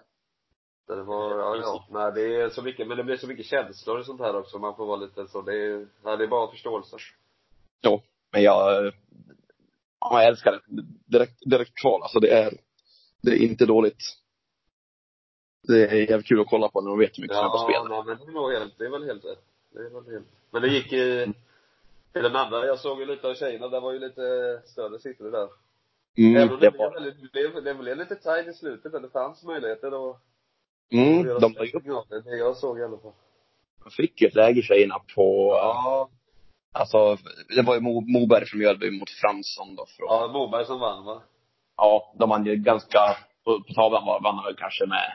Det 0.88 1.02
var, 1.02 1.38
ja, 1.38 1.56
ja. 1.56 1.86
Nej, 1.90 2.12
det 2.14 2.42
är 2.42 2.48
så 2.48 2.62
mycket, 2.62 2.88
men 2.88 2.96
det 2.96 3.04
blir 3.04 3.16
så 3.16 3.26
mycket 3.26 3.46
känslor 3.46 3.98
och 3.98 4.06
sånt 4.06 4.20
här 4.20 4.36
också. 4.36 4.58
Man 4.58 4.76
får 4.76 4.86
vara 4.86 4.96
lite 4.96 5.26
så, 5.26 5.42
det 5.42 5.52
är, 5.52 5.86
nej, 6.04 6.16
det 6.16 6.24
är 6.24 6.28
bara 6.28 6.50
förståelse. 6.50 6.96
Jo, 7.82 8.02
men 8.32 8.42
jag, 8.42 8.92
Ja, 10.10 10.22
jag 10.22 10.28
älskar 10.28 10.52
det. 10.52 10.60
Direkt, 11.06 11.50
direkt 11.50 11.74
kval. 11.74 12.02
Alltså 12.02 12.20
det 12.20 12.30
är, 12.30 12.52
det 13.22 13.30
är 13.30 13.36
inte 13.36 13.66
dåligt. 13.66 14.02
Det 15.68 15.82
är 15.90 16.10
jävligt 16.10 16.26
kul 16.26 16.40
att 16.40 16.46
kolla 16.46 16.68
på 16.68 16.80
när 16.80 16.90
de 16.90 16.98
vet 16.98 17.18
hur 17.18 17.22
mycket 17.22 17.36
som 17.36 17.46
är 17.46 17.50
på 17.50 17.58
spel. 17.58 17.86
Ja, 17.90 18.04
men 18.06 18.16
det 18.18 18.24
är 18.24 18.32
nog 18.34 18.52
helt, 18.52 18.78
det 18.78 18.84
är 18.84 18.90
väl 18.90 19.04
helt 19.04 19.24
rätt. 19.24 19.44
Det 19.72 19.78
är 19.78 19.90
väl 19.90 20.12
helt. 20.12 20.26
Men 20.50 20.62
det 20.62 20.68
gick 20.68 20.92
i, 20.92 21.32
i 22.14 22.20
den 22.20 22.36
andra, 22.36 22.66
jag 22.66 22.78
såg 22.78 23.00
ju 23.00 23.06
lite 23.06 23.28
av 23.28 23.34
tjejerna, 23.34 23.68
där 23.68 23.80
var 23.80 23.92
ju 23.92 23.98
lite 23.98 24.22
större 24.64 24.98
siffror 24.98 25.30
där. 25.30 25.48
Även 26.18 26.36
Mm, 26.36 26.42
om 26.42 26.48
det 26.48 26.54
det, 26.54 26.70
blev 26.70 26.76
var, 26.78 26.92
väldigt, 26.92 27.22
det, 27.22 27.32
blev, 27.32 27.64
det 27.64 27.74
blev 27.74 27.96
lite 27.98 28.14
tajt 28.16 28.48
i 28.48 28.52
slutet, 28.52 28.92
men 28.92 29.02
det 29.02 29.08
fanns 29.10 29.44
möjligheter 29.44 29.86
att 30.10 30.16
mm, 30.92 31.20
att 31.20 31.26
göra 31.26 31.38
de 31.38 31.52
la 31.52 31.64
ju 31.64 31.72
upp, 31.72 31.82
signaler. 31.82 32.20
Det 32.20 32.36
jag 32.36 32.56
såg 32.56 32.78
i 32.78 32.82
alla 32.84 32.98
fall. 32.98 33.12
de 33.84 33.90
fick 33.90 34.20
ju 34.20 34.26
ett 34.28 34.34
läge 34.34 34.62
tjejerna 34.62 34.98
på, 35.14 35.50
Ja. 35.54 36.08
alltså, 36.72 37.16
det 37.56 37.62
var 37.62 37.74
ju 37.74 37.80
Mo, 37.80 38.00
Moberg 38.00 38.46
från 38.46 38.58
Mjölby 38.60 38.90
mot 38.98 39.10
Fransson 39.10 39.74
då 39.76 39.86
från, 39.86 40.06
Ja, 40.10 40.30
Moberg 40.32 40.64
som 40.64 40.80
vann 40.80 41.04
va? 41.04 41.22
ja, 41.76 42.14
de 42.18 42.28
vann 42.28 42.46
ju 42.46 42.56
ganska, 42.56 42.98
på, 43.44 43.60
på 43.68 43.72
tavlan 43.74 44.06
var, 44.06 44.20
vann 44.20 44.36
de 44.36 44.44
väl 44.44 44.56
kanske 44.56 44.86
med 44.86 45.12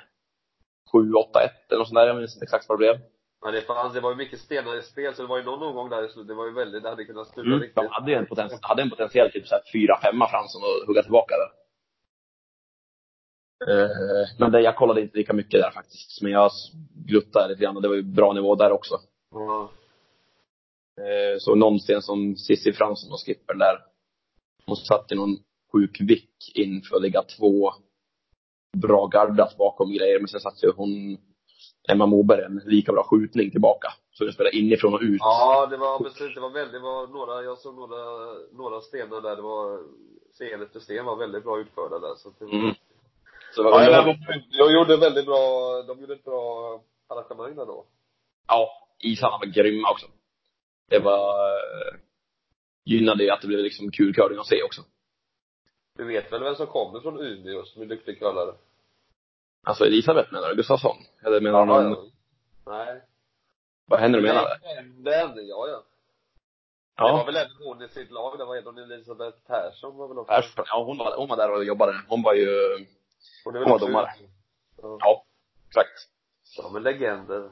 7-8-1 0.93 1.49
eller 1.69 1.77
något 1.77 1.87
sånt 1.87 1.95
där. 1.95 2.07
Jag 2.07 2.15
minns 2.17 2.35
inte 2.35 2.43
exakt 2.43 2.69
vad 2.69 2.79
det 2.79 2.83
blev. 2.83 2.99
Men 3.43 3.53
det 3.53 3.61
fanns, 3.61 3.93
det 3.93 3.99
var 3.99 4.09
ju 4.09 4.15
mycket 4.17 4.39
stenar 4.39 4.77
i 4.77 4.81
spel, 4.81 5.15
så 5.15 5.21
det 5.21 5.27
var 5.27 5.37
ju 5.37 5.43
någon 5.43 5.63
omgång 5.63 5.89
där 5.89 6.03
i 6.05 6.09
slutet, 6.09 6.27
det 6.27 6.33
var 6.33 6.45
ju 6.45 6.53
väldigt, 6.53 6.83
det 6.83 6.89
hade 6.89 7.05
kunnat 7.05 7.27
sluta 7.27 7.47
Mm. 7.47 7.59
riktigt. 7.59 7.75
De 7.75 7.87
hade 7.87 8.11
ju 8.11 8.17
en, 8.17 8.25
poten, 8.25 8.49
hade 8.61 8.81
en 8.81 8.89
potentiell 8.89 9.31
typ 9.31 9.47
såhär 9.47 9.63
4-5 9.73 10.27
Fransson 10.29 10.61
att 10.63 10.87
hugga 10.87 11.03
tillbaka 11.03 11.35
där. 11.41 11.51
Eh, 13.67 14.27
men 14.39 14.51
det, 14.51 14.61
jag 14.61 14.75
kollade 14.75 15.01
inte 15.01 15.17
lika 15.17 15.33
mycket 15.33 15.61
där 15.61 15.71
faktiskt. 15.71 16.21
Men 16.21 16.31
jag 16.31 16.51
gluttade 17.07 17.49
lite 17.49 17.61
grann 17.63 17.75
och 17.75 17.81
det 17.81 17.87
var 17.87 17.95
ju 17.95 18.01
bra 18.03 18.33
nivå 18.33 18.55
där 18.55 18.71
också. 18.71 18.99
Ja. 19.31 19.71
Eh, 21.01 21.37
så 21.39 21.55
någonstans 21.55 22.05
som 22.05 22.35
Cissi 22.35 22.73
Fransson 22.73 23.11
och 23.11 23.19
skippern 23.25 23.57
där. 23.57 23.85
Hon 24.65 24.75
satte 24.75 25.15
någon 25.15 25.37
sjuk 25.73 26.01
vick 26.01 26.55
in 26.55 26.81
för 26.81 26.95
att 26.95 27.01
ligga 27.01 27.23
två 27.23 27.73
bra 28.77 29.07
gardat 29.07 29.57
bakom 29.57 29.91
grejer. 29.91 30.19
Men 30.19 30.27
sen 30.27 30.39
satte 30.39 30.67
hon, 30.75 31.17
Emma 31.89 32.05
Moberg, 32.05 32.43
en 32.43 32.61
lika 32.65 32.91
bra 32.91 33.03
skjutning 33.03 33.51
tillbaka. 33.51 33.87
Så 34.11 34.23
det 34.25 34.33
spelade 34.33 34.57
inifrån 34.57 34.93
och 34.93 35.01
ut. 35.01 35.19
Ja, 35.19 35.65
det 35.65 35.77
var 35.77 35.99
precis, 35.99 36.35
det 36.35 36.41
var 36.41 36.49
väldigt, 36.49 36.73
det 36.73 36.79
var 36.79 37.07
några, 37.07 37.43
jag 37.43 37.57
såg 37.57 37.75
några, 37.75 38.01
några 38.51 38.81
stenar 38.81 39.21
där, 39.21 39.35
det 39.35 39.41
var, 39.41 39.79
scen 40.33 40.61
efter 40.61 40.79
sten 40.79 41.05
var 41.05 41.15
väldigt 41.15 41.43
bra 41.43 41.59
utförda 41.59 41.99
där, 41.99 42.15
så 42.15 42.29
det 42.39 42.45
var, 42.45 42.53
Mm. 42.53 42.75
Så 43.55 43.63
det 43.63 43.69
Ja, 43.69 43.75
var, 43.75 43.83
jag, 43.83 44.17
jag 44.49 44.73
gjorde 44.73 44.97
väldigt 44.97 45.25
bra, 45.25 45.41
de 45.87 45.99
gjorde 46.01 46.13
ett 46.13 46.23
bra 46.23 46.79
arrangemang 47.09 47.55
där 47.55 47.65
då. 47.65 47.85
Ja, 48.47 48.69
isarna 48.99 49.37
var 49.37 49.45
grymma 49.45 49.91
också. 49.91 50.07
Det 50.89 50.99
var, 50.99 51.47
eh, 51.49 51.93
gynnade 52.85 53.23
ju 53.23 53.29
att 53.29 53.41
det 53.41 53.47
blev 53.47 53.59
liksom 53.59 53.91
kul 53.91 54.13
curling 54.13 54.39
att 54.39 54.47
se 54.47 54.63
också. 54.63 54.81
Du 55.97 56.03
vet 56.07 56.31
väl 56.31 56.43
vem 56.43 56.55
som 56.55 56.67
kommer 56.67 56.99
från 56.99 57.19
Umeå 57.19 57.63
som 57.65 57.81
är 57.81 57.85
duktig 57.85 58.19
curlare? 58.19 58.53
Alltså 59.63 59.85
Elisabeth 59.85 60.33
menar 60.33 60.49
du? 60.49 60.55
Gustafsson? 60.55 60.97
Eller 61.25 61.41
menar 61.41 61.59
du 61.59 61.65
någon, 61.65 62.11
Nej. 62.65 63.01
vad 63.85 63.99
händer 63.99 64.19
du 64.21 64.27
menar? 64.27 64.43
Den, 65.03 65.47
ja, 65.47 65.67
ja. 65.67 65.83
Det 66.97 67.03
var 67.03 67.09
Ja. 67.19 67.23
väl 67.25 67.35
även 67.35 67.51
hon 67.65 67.81
i 67.81 67.87
sitt 67.89 68.11
lag, 68.11 68.37
det 68.37 68.45
var 68.45 68.55
även 68.55 68.77
Elisabeth 68.77 69.37
Persson 69.47 69.97
var 69.97 70.07
väl 70.07 70.17
också 70.17 70.33
Persson, 70.33 70.65
ja 70.67 70.83
hon 70.83 70.97
var, 70.97 71.17
hon 71.17 71.29
var 71.29 71.37
där 71.37 71.51
och 71.51 71.63
jobbade. 71.65 72.01
Hon 72.07 72.21
var 72.23 72.33
ju, 72.33 72.47
Hon 73.45 73.55
hon 73.55 73.69
var 73.69 73.79
domare. 73.79 74.11
Ja. 74.81 74.97
ja, 74.99 75.25
exakt. 75.67 76.07
De 76.57 76.75
är 76.75 76.79
legender. 76.79 77.49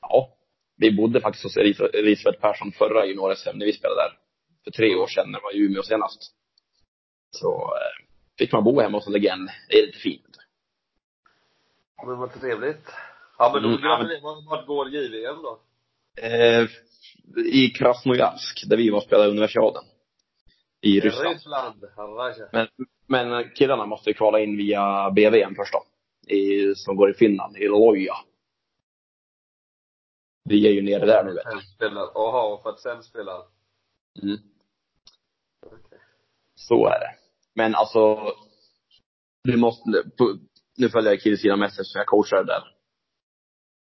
Ja. 0.00 0.34
Vi 0.76 0.96
bodde 0.96 1.20
faktiskt 1.20 1.44
hos 1.44 1.56
Elis- 1.56 1.90
Elisabeth 1.96 2.40
Persson 2.40 2.72
förra 2.72 3.06
junior-SM 3.06 3.58
när 3.58 3.66
vi 3.66 3.72
spelade 3.72 4.00
där. 4.00 4.18
För 4.64 4.70
tre 4.70 4.94
år 4.96 5.06
sedan 5.06 5.30
när 5.30 5.38
det 5.38 5.42
var 5.42 5.54
i 5.54 5.58
Umeå 5.58 5.82
senast. 5.82 6.34
Så, 7.30 7.54
eh, 7.54 8.06
fick 8.38 8.52
man 8.52 8.64
bo 8.64 8.80
hemma 8.80 8.98
hos 8.98 9.06
en 9.06 9.12
legend. 9.12 9.50
Det 9.68 9.78
är 9.78 9.86
lite 9.86 9.98
fint. 9.98 10.36
Men 12.06 12.18
vad 12.18 12.40
trevligt. 12.40 12.90
Ja 13.38 13.50
men 13.54 13.62
då 13.62 13.68
Mm, 13.68 13.80
ja, 13.82 13.98
men-. 13.98 14.46
Vart 14.46 14.66
går 14.66 14.88
JVM 14.88 15.42
då? 15.42 15.60
Eh, 16.22 16.68
I 17.46 17.68
Krasnojarsk, 17.70 18.64
där 18.68 18.76
vi 18.76 18.90
var 18.90 18.98
och 18.98 19.04
spelade 19.04 19.30
universiaden. 19.30 19.84
I 20.80 21.00
Ryssland. 21.00 21.34
Ryssland. 21.34 21.84
Men, 22.52 22.68
men 23.06 23.50
killarna 23.50 23.86
måste 23.86 24.10
ju 24.10 24.14
kvala 24.14 24.40
in 24.40 24.56
via 24.56 25.10
BVM 25.10 25.54
först 25.54 25.72
då. 25.72 25.84
I, 26.34 26.74
som 26.74 26.96
går 26.96 27.10
i 27.10 27.14
Finland, 27.14 27.56
i 27.56 27.68
Loja. 27.68 28.14
Vi 30.44 30.66
är 30.68 30.72
ju 30.72 30.82
nere 30.82 31.06
där 31.06 31.24
nu 31.24 31.32
vet 31.32 31.64
spelar, 31.74 32.10
jaha, 32.14 32.62
för 32.62 32.70
att 32.70 32.80
sen 32.80 33.02
spela. 33.02 33.32
du. 34.14 34.28
Mm. 34.28 34.38
Okej. 35.66 35.98
Så 36.54 36.86
är 36.86 37.00
det. 37.00 37.17
Men 37.54 37.74
alltså, 37.74 38.32
du 39.44 39.56
måste, 39.56 40.10
på, 40.18 40.38
nu 40.76 40.88
följer 40.88 41.10
jag 41.12 41.20
Kiruna 41.22 41.56
mest 41.56 41.80
eftersom 41.80 41.98
jag 41.98 42.06
coachar 42.06 42.44
där. 42.44 42.62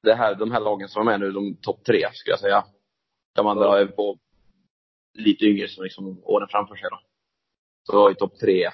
Det 0.03 0.15
här, 0.15 0.35
de 0.35 0.51
här 0.51 0.61
lagen 0.61 0.89
som 0.89 1.01
är 1.01 1.05
med 1.05 1.21
nu, 1.21 1.31
de 1.31 1.57
topp 1.57 1.85
tre 1.85 2.09
skulle 2.13 2.33
jag 2.33 2.41
säga. 2.41 2.65
De 3.35 3.47
andra 3.47 3.81
är 3.81 3.87
på 3.87 4.19
lite 5.15 5.45
yngre 5.45 5.69
som 5.69 5.85
liksom 5.85 6.25
åren 6.25 6.49
framför 6.51 6.77
sig 6.77 6.89
då. 6.91 7.01
Så 7.87 8.11
i 8.11 8.15
topp 8.15 8.39
tre, 8.39 8.71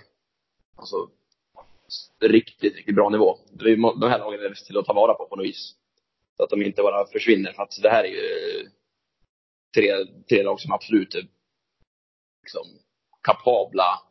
alltså 0.77 1.11
riktigt, 2.21 2.77
riktigt 2.77 2.95
bra 2.95 3.09
nivå. 3.09 3.39
De 4.01 4.11
här 4.11 4.19
lagen 4.19 4.41
är 4.41 4.55
till 4.67 4.79
att 4.79 4.87
ta 4.87 4.93
vara 4.93 5.15
på 5.15 5.27
på 5.27 5.37
något 5.37 5.47
vis. 5.47 5.75
Så 6.37 6.43
att 6.43 6.51
de 6.51 6.63
inte 6.63 6.83
bara 6.83 7.07
försvinner. 7.07 7.53
För 7.53 7.63
att 7.63 7.83
det 7.83 7.91
här 7.91 8.05
är 8.05 8.09
ju 8.09 8.69
tre, 9.75 10.07
tre 10.29 10.43
lag 10.43 10.61
som 10.61 10.73
absolut 10.73 11.15
är 11.15 11.29
liksom 12.43 12.67
kapabla 13.23 14.03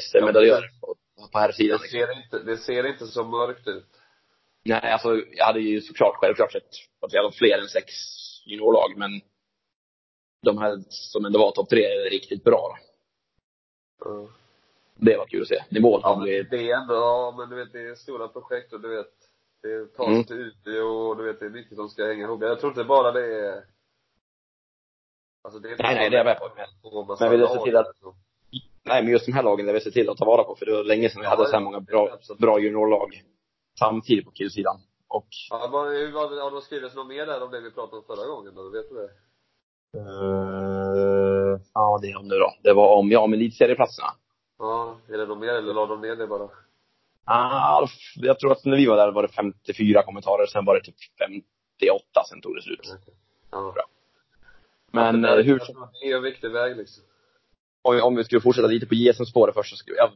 SM-medaljörer 0.00 0.70
på, 0.80 0.94
på 1.32 1.38
här 1.38 1.52
sidan. 1.52 1.78
Det 1.78 1.82
Liksom. 1.82 1.98
ser 2.00 2.16
inte, 2.24 2.38
det 2.38 2.56
ser 2.56 2.86
inte 2.86 3.06
så 3.06 3.24
mörkt 3.24 3.68
ut. 3.68 3.86
Nej, 4.64 4.92
alltså 4.92 5.16
jag 5.32 5.44
hade 5.46 5.60
ju 5.60 5.80
såklart 5.80 6.16
självklart 6.16 6.52
sett 6.52 6.70
att 7.00 7.12
jag 7.12 7.22
var 7.22 7.30
fler 7.30 7.58
än 7.58 7.68
sex 7.68 7.92
juniorlag, 8.46 8.92
men 8.96 9.10
de 10.42 10.58
här 10.58 10.76
som 10.88 11.24
ändå 11.24 11.38
var 11.38 11.50
topp 11.52 11.68
tre 11.68 11.84
är 11.84 12.10
riktigt 12.10 12.44
bra. 12.44 12.78
Ja. 14.04 14.28
Det 14.94 15.16
var 15.16 15.26
kul 15.26 15.42
att 15.42 15.48
se. 15.48 15.64
Nivån 15.68 16.00
Ja, 16.02 16.16
blivit, 16.22 16.50
det 16.50 16.70
är 16.70 16.76
ändå, 16.76 16.94
ja 16.94 17.34
men 17.38 17.50
du 17.50 17.56
vet 17.56 17.72
det 17.72 17.80
är 17.80 17.94
stora 17.94 18.28
projekt 18.28 18.72
och 18.72 18.80
du 18.80 18.88
vet, 18.96 19.12
det 19.62 19.86
tar 19.96 20.04
sig 20.04 20.12
Mm. 20.14 20.24
till 20.24 20.36
ute 20.36 20.80
och 20.80 21.16
du 21.16 21.24
vet 21.24 21.40
det 21.40 21.46
är 21.46 21.50
mycket 21.50 21.76
som 21.76 21.88
ska 21.88 22.06
hänga 22.06 22.24
ihop. 22.24 22.42
Jag 22.42 22.60
tror 22.60 22.70
inte 22.72 22.84
bara 22.84 23.12
det 23.12 23.46
är 23.46 23.64
Alltså 25.44 25.58
det 25.60 25.68
är 25.68 25.76
Nej, 25.82 25.94
nej, 25.94 26.10
det 26.10 26.16
är 26.16 26.18
jag 26.18 26.26
med 26.26 26.38
på. 26.38 26.48
på. 27.04 27.16
Men 27.20 27.30
vi 27.30 27.36
vill 27.36 27.46
se 27.48 27.64
till 27.64 27.76
att- 27.76 27.86
nej 28.86 29.02
men 29.02 29.12
just 29.12 29.26
de 29.26 29.32
här 29.32 29.42
lagen 29.42 29.66
där 29.66 29.72
vi 29.72 29.80
ser 29.80 29.90
till 29.90 30.10
att 30.10 30.16
ta 30.16 30.24
vara 30.24 30.44
på, 30.44 30.56
för 30.56 30.66
det 30.66 30.72
var 30.72 30.84
länge 30.84 31.08
sedan 31.10 31.20
vi 31.20 31.24
Ja, 31.24 31.30
hade 31.30 31.44
så 31.44 31.50
här 31.50 31.58
ja, 31.58 31.64
många 31.64 31.80
bra, 31.80 32.08
absolut. 32.12 32.40
bra 32.40 32.58
juniorlag 32.58 33.22
samtidigt 33.78 34.24
på 34.24 34.30
killsidan. 34.30 34.80
Och 35.08 35.28
Ja, 35.50 35.68
vad, 35.72 35.86
det, 35.92 36.40
har 36.42 36.54
det 36.54 36.62
skrivits 36.62 36.94
något 36.94 37.06
mer 37.06 37.26
där 37.26 37.42
om 37.42 37.50
det 37.50 37.60
vi 37.60 37.70
pratade 37.70 37.96
om 37.96 38.04
förra 38.06 38.26
gången 38.26 38.54
då? 38.54 38.68
Vet 38.70 38.88
du 38.88 38.94
det? 38.94 39.10
Uh, 39.98 41.60
ja, 41.74 41.98
det 42.02 42.10
är 42.10 42.18
om 42.18 42.28
nu 42.28 42.34
då. 42.34 42.54
Det 42.62 42.72
var 42.72 42.96
om, 42.96 43.10
ja, 43.10 43.20
om 43.20 43.32
elitserieplatserna. 43.32 44.08
Ja, 44.58 44.96
är 45.08 45.18
det 45.18 45.26
något 45.26 45.38
mer 45.38 45.48
eller 45.48 45.74
la 45.74 45.86
de 45.86 46.00
ner 46.00 46.16
det 46.16 46.26
bara? 46.26 46.48
Ah, 47.24 47.88
jag 48.14 48.38
tror 48.38 48.52
att 48.52 48.64
när 48.64 48.76
vi 48.76 48.86
var 48.86 48.96
där 48.96 49.12
var 49.12 49.22
det 49.22 49.28
54 49.28 50.02
kommentarer, 50.02 50.46
sen 50.46 50.64
var 50.64 50.74
det 50.74 50.80
typ 50.80 50.94
58, 51.18 52.24
sen 52.28 52.40
tog 52.40 52.54
det 52.54 52.62
slut. 52.62 52.80
Ja. 53.50 53.72
Bra. 53.74 53.84
Men 54.92 55.22
det, 55.22 55.28
där, 55.28 55.38
eh, 55.38 55.44
hur, 55.44 55.58
det 56.00 56.10
är 56.10 56.16
en 56.16 56.22
viktig 56.22 56.50
väg 56.50 56.76
liksom. 56.76 57.04
Om, 57.86 58.00
om 58.02 58.16
vi 58.16 58.24
skulle 58.24 58.40
fortsätta 58.40 58.66
lite 58.68 58.86
på 58.86 58.94
JSM-spåret 58.94 59.54
först 59.54 59.70
så 59.70 59.76
skulle 59.76 59.96
jag, 59.96 60.10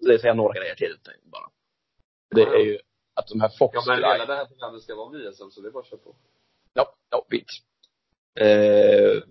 jag 0.00 0.20
säga 0.20 0.34
några 0.34 0.54
grejer 0.54 0.74
till 0.74 0.96
bara. 1.22 1.48
Det 2.34 2.42
är 2.42 2.64
ju 2.64 2.78
att 3.14 3.26
de 3.26 3.40
här 3.40 3.48
Fox 3.58 3.74
Ja 3.74 3.82
men 3.86 3.96
hela 3.96 4.26
det 4.26 4.34
här 4.34 4.46
programmet 4.46 4.82
ska 4.82 4.94
vara 4.94 5.06
om 5.06 5.20
JSM 5.20 5.50
så 5.50 5.60
det 5.60 5.68
är 5.68 5.72
bara 5.72 5.80
att 5.80 5.88
köra 5.88 6.00
på. 6.00 6.16
Ja, 6.74 6.94
ja, 7.10 7.26
fint. 7.30 7.48
Eh, 8.40 9.22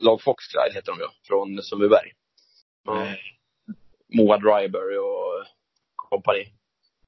lag 0.00 0.22
Foxglide 0.22 0.74
heter 0.74 0.92
de 0.92 0.98
ju, 0.98 1.08
från 1.22 1.62
Sundbyberg. 1.62 2.12
Ja. 2.84 3.02
Eh, 3.02 3.14
Moa 4.08 4.38
Dryberg 4.38 4.98
och 4.98 5.46
kompani. 5.96 6.52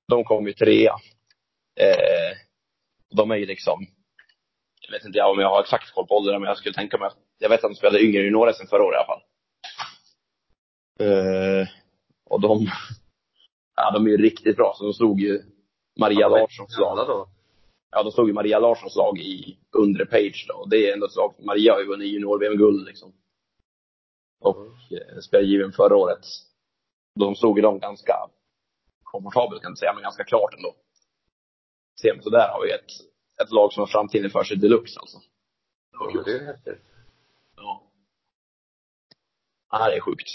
De 0.09 0.25
kom 0.25 0.47
ju 0.47 0.53
trea. 0.53 0.95
Eh, 1.81 2.37
de 3.11 3.31
är 3.31 3.37
ju 3.37 3.47
liksom, 3.47 3.87
jag 4.81 4.93
vet 4.93 5.05
inte 5.05 5.23
om 5.23 5.39
jag 5.41 5.49
har 5.49 5.61
exakt 5.61 5.95
koll 5.95 6.07
på 6.07 6.17
åldern, 6.17 6.41
men 6.41 6.49
jag 6.49 6.59
skulle 6.59 6.75
tänka 6.75 6.99
mig 6.99 7.07
att, 7.07 7.17
jag 7.39 7.49
vet 7.49 7.65
att 7.65 7.71
de 7.71 7.75
spelade 7.75 8.03
yngre 8.03 8.23
juniorer 8.23 8.53
sen 8.53 8.67
förra 8.67 8.85
året 8.85 8.95
i 8.95 8.99
alla 8.99 9.07
fall. 9.07 9.23
Eh, 11.03 11.69
och 12.25 12.41
de, 12.41 12.67
ja 13.77 13.91
de 13.91 14.07
är 14.07 14.11
ju 14.11 14.17
riktigt 14.17 14.57
bra, 14.57 14.75
så 14.77 14.85
de 14.85 14.93
slog 14.93 15.21
ju 15.21 15.43
Maria 16.01 16.29
Larssons 16.29 16.79
lag. 16.79 16.97
Då? 16.97 17.29
Ja, 17.91 18.03
de 18.03 18.13
slog 18.13 18.29
ju 18.29 18.33
Maria 18.33 18.59
Larssons 18.59 18.97
lag 18.97 19.19
i 19.19 19.59
undre 19.77 20.07
page 20.07 20.47
då. 20.49 20.55
Och 20.55 20.69
det 20.69 20.89
är 20.89 20.93
ändå 20.93 21.07
ett 21.07 21.17
lag, 21.17 21.35
Maria 21.39 21.73
har 21.73 21.81
ju 21.81 21.87
vunnit 21.87 22.09
junior-VM-guld 22.09 22.87
liksom. 22.87 23.13
Och 24.41 24.57
eh, 24.91 25.19
spelade 25.21 25.49
JVM 25.49 25.73
förra 25.73 25.97
året. 25.97 26.25
De 27.15 27.35
slog 27.35 27.59
ju 27.59 27.63
dem 27.63 27.79
ganska 27.79 28.15
komfortabelt 29.03 29.63
kan 29.63 29.71
jag 29.71 29.79
säga, 29.79 29.95
men 29.95 30.03
ganska 30.03 30.25
klart 30.25 30.55
ändå. 30.55 30.75
Så 32.23 32.31
där 32.31 32.49
har 32.49 32.63
vi 32.63 32.73
ett, 32.73 32.91
ett 33.43 33.51
lag 33.51 33.73
som 33.73 33.81
har 33.81 33.87
framtiden 33.87 34.31
för 34.31 34.45
sig 34.45 34.57
deluxe 34.57 35.01
alltså. 35.01 35.19
Ja, 35.93 36.23
det 36.25 36.33
är 36.33 36.47
häftigt. 36.47 36.83
Ja. 37.57 37.83
Ja, 39.71 39.89
det 39.89 39.97
är 39.97 40.01
sjukt. 40.01 40.29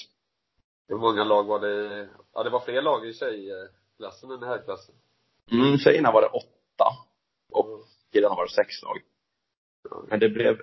Hur 0.88 0.98
många 0.98 1.24
lag 1.24 1.44
var 1.44 1.60
det 1.60 2.10
ja 2.34 2.44
det 2.44 2.50
var 2.50 2.60
fler 2.60 2.82
lag 2.82 3.08
i 3.08 3.13
tjejklassen 3.13 4.32
än 4.32 4.44
i 4.44 4.46
herrklassen? 4.46 4.96
Mm, 5.51 5.77
tjejerna 5.77 6.12
var 6.12 6.22
det 6.22 6.27
åtta. 6.27 6.88
Och 7.51 7.65
Mm. 7.67 7.79
killarna 8.12 8.36
var 8.36 8.46
det 8.46 8.51
sex 8.51 8.82
lag. 8.84 8.98
Men 10.10 10.20
det 10.20 10.29
blev 10.29 10.58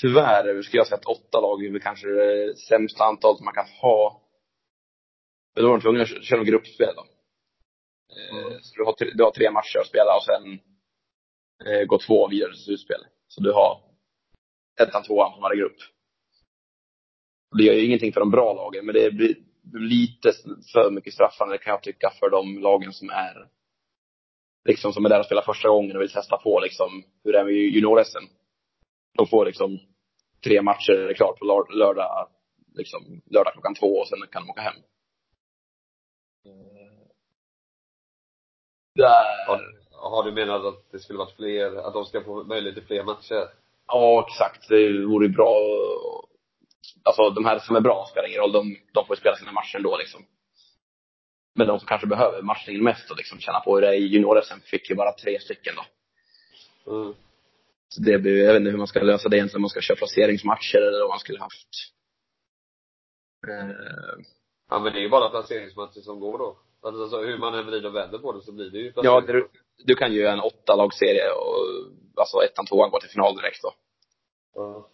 tyvärr, 0.00 0.62
skulle 0.62 0.80
jag 0.80 0.86
säga 0.86 0.98
att 0.98 1.06
åtta 1.06 1.40
lag 1.40 1.64
är 1.64 1.70
väl 1.72 1.80
kanske 1.82 2.08
det 2.08 2.56
sämsta 2.56 3.04
antalet 3.04 3.40
man 3.40 3.54
kan 3.54 3.66
ha. 3.82 4.22
Men 5.54 5.64
då 5.64 5.68
var 5.70 5.76
de 5.76 5.82
tvungna 5.82 6.02
att 6.02 6.24
köra 6.24 6.44
gruppspel 6.44 6.94
då. 6.96 7.02
Eh, 7.02 7.08
Mm. 8.46 8.58
Så 8.62 8.74
du 8.76 8.84
har, 8.84 8.92
tre, 8.92 9.10
du 9.14 9.24
har 9.24 9.30
tre 9.30 9.50
matcher 9.50 9.78
att 9.78 9.86
spela 9.86 10.16
och 10.16 10.22
sen 10.24 10.60
eh, 11.66 11.84
går 11.86 11.98
två 12.06 12.28
vidare 12.28 12.52
till 12.52 12.64
slutspel. 12.64 13.06
Så 13.28 13.40
du 13.40 13.52
har 13.52 13.82
ettan, 14.80 15.02
tvåan 15.02 15.32
från 15.32 15.42
varje 15.42 15.60
grupp. 15.60 15.76
Det 17.56 17.62
gör 17.64 17.74
ju 17.74 17.84
ingenting 17.86 18.12
för 18.12 18.20
de 18.20 18.30
bra 18.30 18.52
lagen, 18.52 18.86
men 18.86 18.94
det 18.94 19.10
blir 19.10 19.34
lite 19.72 20.32
för 20.72 20.90
mycket 20.90 21.14
straffande 21.14 21.58
kan 21.58 21.70
jag 21.70 21.82
tycka 21.82 22.10
för 22.20 22.30
de 22.30 22.58
lagen 22.58 22.92
som 22.92 23.10
är 23.10 23.48
liksom 24.68 24.92
som 24.92 25.04
är 25.04 25.08
där 25.08 25.18
och 25.20 25.26
spelar 25.26 25.42
första 25.42 25.68
gången 25.68 25.96
och 25.96 26.02
vill 26.02 26.10
testa 26.12 26.36
på 26.36 26.60
liksom 26.60 27.04
hur 27.24 27.32
det 27.32 27.38
är 27.38 27.44
med 27.44 27.54
junior-SM. 27.54 28.24
De 29.16 29.26
får 29.26 29.44
liksom 29.46 29.78
tre 30.44 30.62
matcher 30.62 31.14
klart 31.16 31.38
på 31.38 31.44
lör- 31.44 31.76
lördag, 31.78 32.28
liksom 32.74 33.22
lördag 33.30 33.52
klockan 33.52 33.74
två 33.74 33.86
och 33.86 34.08
sen 34.08 34.18
kan 34.30 34.42
de 34.42 34.50
åka 34.50 34.60
hem. 34.60 34.74
Där. 38.94 39.24
Ja, 39.46 39.60
Har 39.90 40.22
du 40.24 40.32
menat 40.32 40.64
att 40.64 40.90
det 40.92 40.98
skulle 40.98 41.18
varit 41.18 41.36
fler, 41.36 41.76
att 41.76 41.94
de 41.94 42.04
ska 42.04 42.24
få 42.24 42.44
möjlighet 42.44 42.74
till 42.74 42.86
fler 42.86 43.04
matcher? 43.04 43.48
Ja, 43.86 44.26
exakt. 44.28 44.68
Det 44.68 45.06
vore 45.06 45.28
bra. 45.28 45.54
Alltså 47.02 47.30
de 47.30 47.44
här 47.44 47.58
som 47.58 47.76
är 47.76 47.80
bra 47.80 48.06
spelar 48.10 48.28
ingen 48.28 48.40
roll. 48.40 48.52
De, 48.52 48.76
de 48.92 49.06
får 49.06 49.16
ju 49.16 49.20
spela 49.20 49.36
sina 49.36 49.52
matcher 49.52 49.76
ändå 49.76 49.96
liksom. 49.96 50.24
Men 51.54 51.66
de 51.66 51.78
som 51.78 51.88
kanske 51.88 52.06
behöver 52.06 52.42
matchningen 52.42 52.84
mest 52.84 53.10
och 53.10 53.16
liksom 53.16 53.38
känna 53.38 53.60
på 53.60 53.74
hur 53.74 53.82
det 53.82 53.88
är 53.88 53.92
i 53.92 54.08
junior-SM 54.08 54.60
fick 54.64 54.90
ju 54.90 54.96
bara 54.96 55.12
tre 55.12 55.40
stycken 55.40 55.74
då. 55.76 55.84
Mm. 56.92 57.14
Så 57.88 58.02
det 58.02 58.18
blir, 58.18 58.44
jag 58.44 58.52
vet 58.52 58.60
inte 58.60 58.70
hur 58.70 58.78
man 58.78 58.86
ska 58.86 59.00
lösa 59.00 59.28
det 59.28 59.36
egentligen, 59.36 59.58
om 59.58 59.62
man 59.62 59.70
ska 59.70 59.80
köra 59.80 59.96
placeringsmatcher 59.96 60.78
eller 60.78 61.00
vad 61.00 61.08
man 61.08 61.18
skulle 61.18 61.38
haft. 61.38 61.68
Eh, 63.48 64.24
Ja 64.70 64.78
men 64.78 64.92
det 64.92 64.98
är 64.98 65.02
ju 65.02 65.08
bara 65.08 65.30
placeringsmatcher 65.30 66.00
som 66.00 66.20
går 66.20 66.38
då. 66.38 66.58
Alltså 66.82 67.18
hur 67.20 67.38
man 67.38 67.54
än 67.54 67.66
vrider 67.66 67.88
och 67.88 67.94
vänder 67.94 68.18
på 68.18 68.32
det 68.32 68.42
så 68.42 68.52
blir 68.52 68.70
det 68.70 68.78
ju 68.78 68.92
ja, 68.96 69.20
du, 69.20 69.48
du 69.84 69.94
kan 69.94 70.12
ju 70.12 70.20
göra 70.20 70.32
en 70.32 70.40
åtta 70.40 70.76
lagserie 70.76 71.30
och 71.30 71.56
alltså 72.16 72.42
ettan, 72.44 72.66
tvåan 72.66 72.90
går 72.90 73.00
till 73.00 73.10
final 73.10 73.36
direkt 73.36 73.62
då. 73.62 73.74
Ja. 74.54 74.88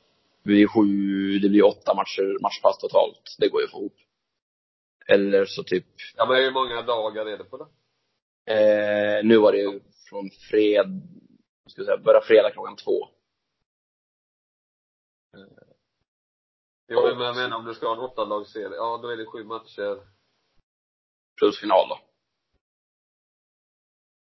Det 0.44 0.48
blir 0.48 0.68
sju, 0.68 1.38
det 1.38 1.48
blir 1.48 1.64
åtta 1.64 1.94
matcher, 1.94 2.42
matchpass 2.42 2.78
totalt. 2.78 3.36
Det 3.38 3.48
går 3.48 3.60
ju 3.60 3.64
att 3.64 3.70
få 3.70 3.78
ihop. 3.78 3.96
Eller 5.06 5.44
så 5.44 5.62
typ, 5.62 5.86
ja 6.16 6.26
men 6.26 6.36
hur 6.36 6.52
många 6.52 6.82
dagar 6.82 7.26
är 7.26 7.38
det 7.38 7.44
på 7.44 7.56
det? 7.56 7.66
eh, 8.52 9.24
nu 9.24 9.36
var 9.38 9.52
det 9.52 9.58
ju 9.58 9.80
från 10.08 10.30
fred, 10.50 11.02
ska 11.66 11.80
jag 11.80 11.86
säga, 11.86 11.98
börja 11.98 12.20
fredag 12.20 12.50
klockan 12.50 12.76
två. 12.76 13.08
Jo 16.88 17.02
men 17.16 17.26
jag 17.26 17.36
menar 17.36 17.56
om 17.56 17.64
du 17.64 17.74
ska 17.74 17.86
ha 17.86 17.94
en 17.94 18.00
åttalagsserie, 18.00 18.76
ja 18.76 18.98
då 19.02 19.08
är 19.08 19.16
det 19.16 19.26
sju 19.26 19.44
matcher. 19.44 20.08
Plus 21.38 21.60
final 21.60 21.88
då. 21.88 21.98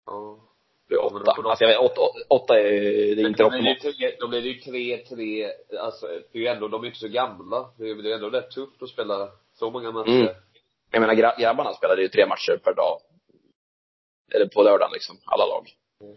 Ja. 0.05 0.48
Åtta. 0.97 1.31
Alltså 1.43 1.63
jag 1.63 1.69
vet, 1.69 1.91
åtta, 1.91 2.01
åtta 2.29 2.59
är, 2.59 2.71
det 3.15 3.21
är 3.21 3.27
inte 3.27 3.43
ju 3.43 3.47
optimalt. 3.47 3.79
tre, 3.81 4.15
då 4.19 4.27
blir 4.27 4.41
det 4.41 4.47
ju 4.47 4.59
tre, 4.59 4.97
tre, 4.97 5.51
alltså 5.79 6.07
det 6.07 6.37
är 6.37 6.41
ju 6.41 6.47
ändå, 6.47 6.67
de 6.67 6.83
är 6.83 6.87
inte 6.87 6.99
så 6.99 7.07
gamla. 7.07 7.69
Det 7.77 7.83
är 7.89 8.05
är 8.05 8.15
ändå 8.15 8.29
rätt 8.29 8.51
tufft 8.51 8.83
att 8.83 8.89
spela 8.89 9.29
så 9.53 9.71
många 9.71 9.91
matcher. 9.91 10.09
Mm. 10.09 10.33
Jag 10.91 11.01
menar 11.01 11.13
gra- 11.13 11.39
grabbarna 11.39 11.73
spelade 11.73 12.01
ju 12.01 12.07
tre 12.07 12.25
matcher 12.25 12.59
per 12.63 12.73
dag. 12.73 12.99
Eller 14.33 14.47
på 14.47 14.63
lördagen 14.63 14.93
liksom, 14.93 15.17
alla 15.25 15.45
lag. 15.45 15.69
Mm. 16.01 16.15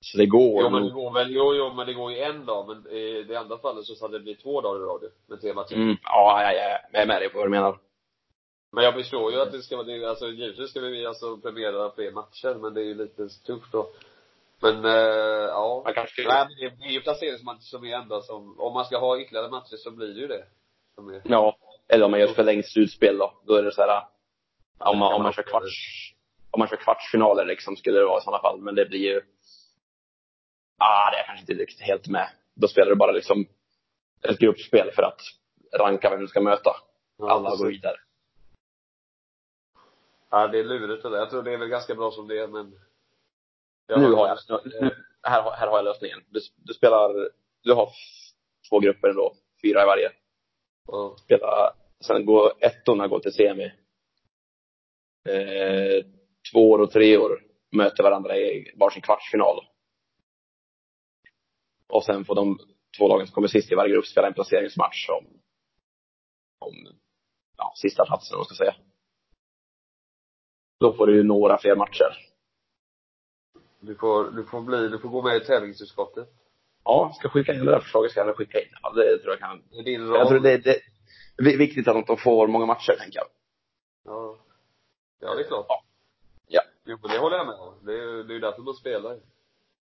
Så 0.00 0.18
det 0.18 0.26
går 0.26 0.62
Jo 0.62 0.70
men 0.70 0.84
det 0.84 0.90
går 0.90 1.14
väl, 1.14 1.30
jo 1.30 1.54
jo 1.54 1.72
men 1.74 1.86
det 1.86 1.94
går 1.94 2.12
ju 2.12 2.18
en 2.18 2.46
dag, 2.46 2.66
men 2.68 2.92
i 2.92 3.22
det 3.22 3.36
andra 3.36 3.58
fallet 3.58 3.84
så 3.84 4.04
hade 4.04 4.18
det 4.18 4.22
blivit 4.22 4.42
två 4.42 4.60
dagar 4.60 4.80
i 4.80 4.84
rad 4.84 5.02
ju, 5.02 5.10
med 5.26 5.40
tre 5.40 5.54
matcher. 5.54 5.74
Mm, 5.74 5.96
ja, 6.02 6.42
ja, 6.42 6.52
ja, 6.52 6.78
jag 6.92 7.02
är 7.02 7.06
med 7.06 7.20
dig 7.22 7.28
på 7.28 7.38
vad 7.38 7.46
du 7.46 7.50
menar. 7.50 7.78
Men 8.76 8.84
jag 8.84 8.94
förstår 8.94 9.32
ju 9.32 9.40
att 9.40 9.52
det 9.52 9.62
ska 9.62 9.76
vara, 9.76 10.08
alltså 10.08 10.28
givetvis 10.28 10.70
ska 10.70 10.80
vi 10.80 11.06
alltså 11.06 11.36
premiera 11.36 11.90
fler 11.90 12.10
matcher, 12.10 12.54
men 12.54 12.74
det 12.74 12.80
är 12.80 12.84
ju 12.84 12.94
lite 12.94 13.28
tufft 13.28 13.72
då. 13.72 13.90
Men, 14.62 14.84
eh, 14.84 15.46
ja. 15.58 15.82
Man 15.84 15.94
kanske 15.94 16.28
Nej 16.28 16.46
men 16.48 16.78
det 16.78 16.86
är 16.86 16.90
ju 16.90 17.00
placeringsmatcher 17.00 17.60
som 17.60 17.84
är 17.84 17.96
enda 17.96 18.20
som, 18.20 18.60
om 18.60 18.74
man 18.74 18.84
ska 18.84 18.98
ha 18.98 19.20
ytterligare 19.20 19.50
matcher 19.50 19.76
så 19.76 19.90
blir 19.90 20.06
det 20.06 20.20
ju 20.20 20.26
det. 20.26 20.44
Som 20.94 21.08
är, 21.08 21.22
Ja. 21.24 21.56
Eller 21.88 22.04
om 22.04 22.10
man 22.10 22.20
gör 22.20 22.34
förlängt 22.34 22.66
slutspel 22.66 23.18
då. 23.18 23.32
Då 23.46 23.54
är 23.54 23.62
det 23.62 23.72
så 23.72 23.82
här, 23.82 24.02
om 24.78 24.98
man, 24.98 25.14
om 25.14 25.22
man 25.22 25.32
kör 25.32 25.42
kvarts, 25.42 25.74
om 26.50 26.58
man 26.58 26.68
kör 26.68 26.76
kvartsfinaler 26.76 27.44
liksom 27.44 27.76
skulle 27.76 27.98
det 27.98 28.04
vara 28.04 28.18
i 28.18 28.24
sådana 28.24 28.42
fall. 28.42 28.60
Men 28.60 28.74
det 28.74 28.86
blir 28.86 29.00
ju, 29.00 29.20
ah, 30.78 31.10
det 31.10 31.16
är 31.16 31.18
jag 31.18 31.26
kanske 31.26 31.42
inte 31.42 31.62
riktigt 31.62 31.86
helt 31.86 32.08
med. 32.08 32.28
Då 32.54 32.68
spelar 32.68 32.90
du 32.90 32.96
bara 32.96 33.12
liksom 33.12 33.46
ett 34.22 34.38
gruppspel 34.38 34.90
för 34.90 35.02
att 35.02 35.20
ranka 35.78 36.10
vem 36.10 36.20
du 36.20 36.26
ska 36.26 36.40
möta. 36.40 36.76
Alla 37.22 37.56
går 37.56 37.66
vidare. 37.66 37.96
Ja, 40.30 40.48
det 40.48 40.58
är 40.58 40.64
lurigt 40.64 41.02
det 41.02 41.10
där. 41.10 41.18
Jag 41.18 41.30
tror 41.30 41.42
det 41.42 41.52
är 41.52 41.58
väl 41.58 41.68
ganska 41.68 41.94
bra 41.94 42.10
som 42.10 42.28
det 42.28 42.38
är, 42.38 42.48
men. 42.48 42.78
Nu 43.88 44.12
har 44.12 44.28
jag, 44.28 44.38
nu, 44.64 44.90
här, 45.22 45.50
här 45.50 45.66
har 45.66 45.76
jag 45.76 45.84
lösningen. 45.84 46.24
Du, 46.28 46.40
du 46.56 46.74
spelar, 46.74 47.30
du 47.62 47.72
har 47.72 47.90
två 48.70 48.80
grupper 48.80 49.08
ändå. 49.08 49.32
Fyra 49.62 49.82
i 49.82 49.86
varje. 49.86 50.12
Ja. 50.86 51.16
Spela, 51.18 51.74
sen 52.00 52.26
går 52.26 52.52
ettorna 52.60 53.08
går 53.08 53.20
till 53.20 53.32
semi. 53.32 53.72
Eh, 55.28 56.04
tvåor 56.52 56.80
och 56.80 56.90
treor 56.90 57.42
möter 57.70 58.02
varandra 58.02 58.36
i 58.36 58.74
varsin 58.76 59.02
kvartsfinal. 59.02 59.66
Och 61.88 62.04
sen 62.04 62.24
får 62.24 62.34
de 62.34 62.58
två 62.98 63.08
lagen 63.08 63.26
som 63.26 63.34
kommer 63.34 63.48
sist 63.48 63.72
i 63.72 63.74
varje 63.74 63.92
grupp 63.92 64.06
spela 64.06 64.26
en 64.26 64.34
placeringsmatch 64.34 65.08
om, 65.08 65.26
om 66.58 66.74
ja, 67.56 67.72
sista 67.76 68.06
platsen, 68.06 68.34
om 68.34 68.38
man 68.38 68.44
ska 68.44 68.54
säga. 68.54 68.74
Då 70.80 70.92
får 70.92 71.06
du 71.06 71.16
ju 71.16 71.22
några 71.22 71.58
fler 71.58 71.76
matcher. 71.76 72.26
Du 73.80 73.94
får, 73.94 74.30
du 74.30 74.44
får 74.44 74.60
bli, 74.60 74.88
du 74.88 74.98
får 74.98 75.08
gå 75.08 75.22
med 75.22 75.36
i 75.36 75.40
tävlingsutskottet. 75.40 76.28
Ja, 76.84 77.12
ska 77.18 77.28
skicka 77.28 77.54
in 77.54 77.64
det 77.64 77.70
där 77.70 77.80
förslaget 77.80 78.10
ska 78.10 78.20
jag 78.20 78.36
skicka 78.36 78.60
in. 78.60 78.68
Ja, 78.82 78.92
det 78.92 79.18
tror 79.18 79.32
jag 79.32 79.38
kan. 79.38 79.62
Det 79.70 79.78
är 79.78 79.82
din 79.82 80.08
roll. 80.08 80.18
Jag 80.18 80.28
tror 80.28 80.40
det, 80.40 80.56
det 80.56 80.80
är 81.36 81.58
viktigt 81.58 81.88
att 81.88 82.06
de 82.06 82.16
får 82.16 82.46
många 82.46 82.66
matcher, 82.66 82.96
tänker 82.98 83.18
jag. 83.18 83.26
Ja. 84.04 84.36
Ja, 85.20 85.34
det 85.34 85.40
är 85.40 85.46
klart. 85.48 85.66
Ja. 85.68 85.82
Ja. 86.46 86.62
Jo, 86.84 86.98
men 87.02 87.10
det 87.10 87.18
håller 87.18 87.36
jag 87.36 87.46
med 87.46 87.56
om. 87.56 87.74
Det 87.82 87.92
är 87.92 87.96
ju 87.96 88.22
det 88.22 88.32
är 88.32 88.34
ju 88.34 88.40
därför 88.40 88.62
man 88.62 88.74
spelar. 88.74 89.18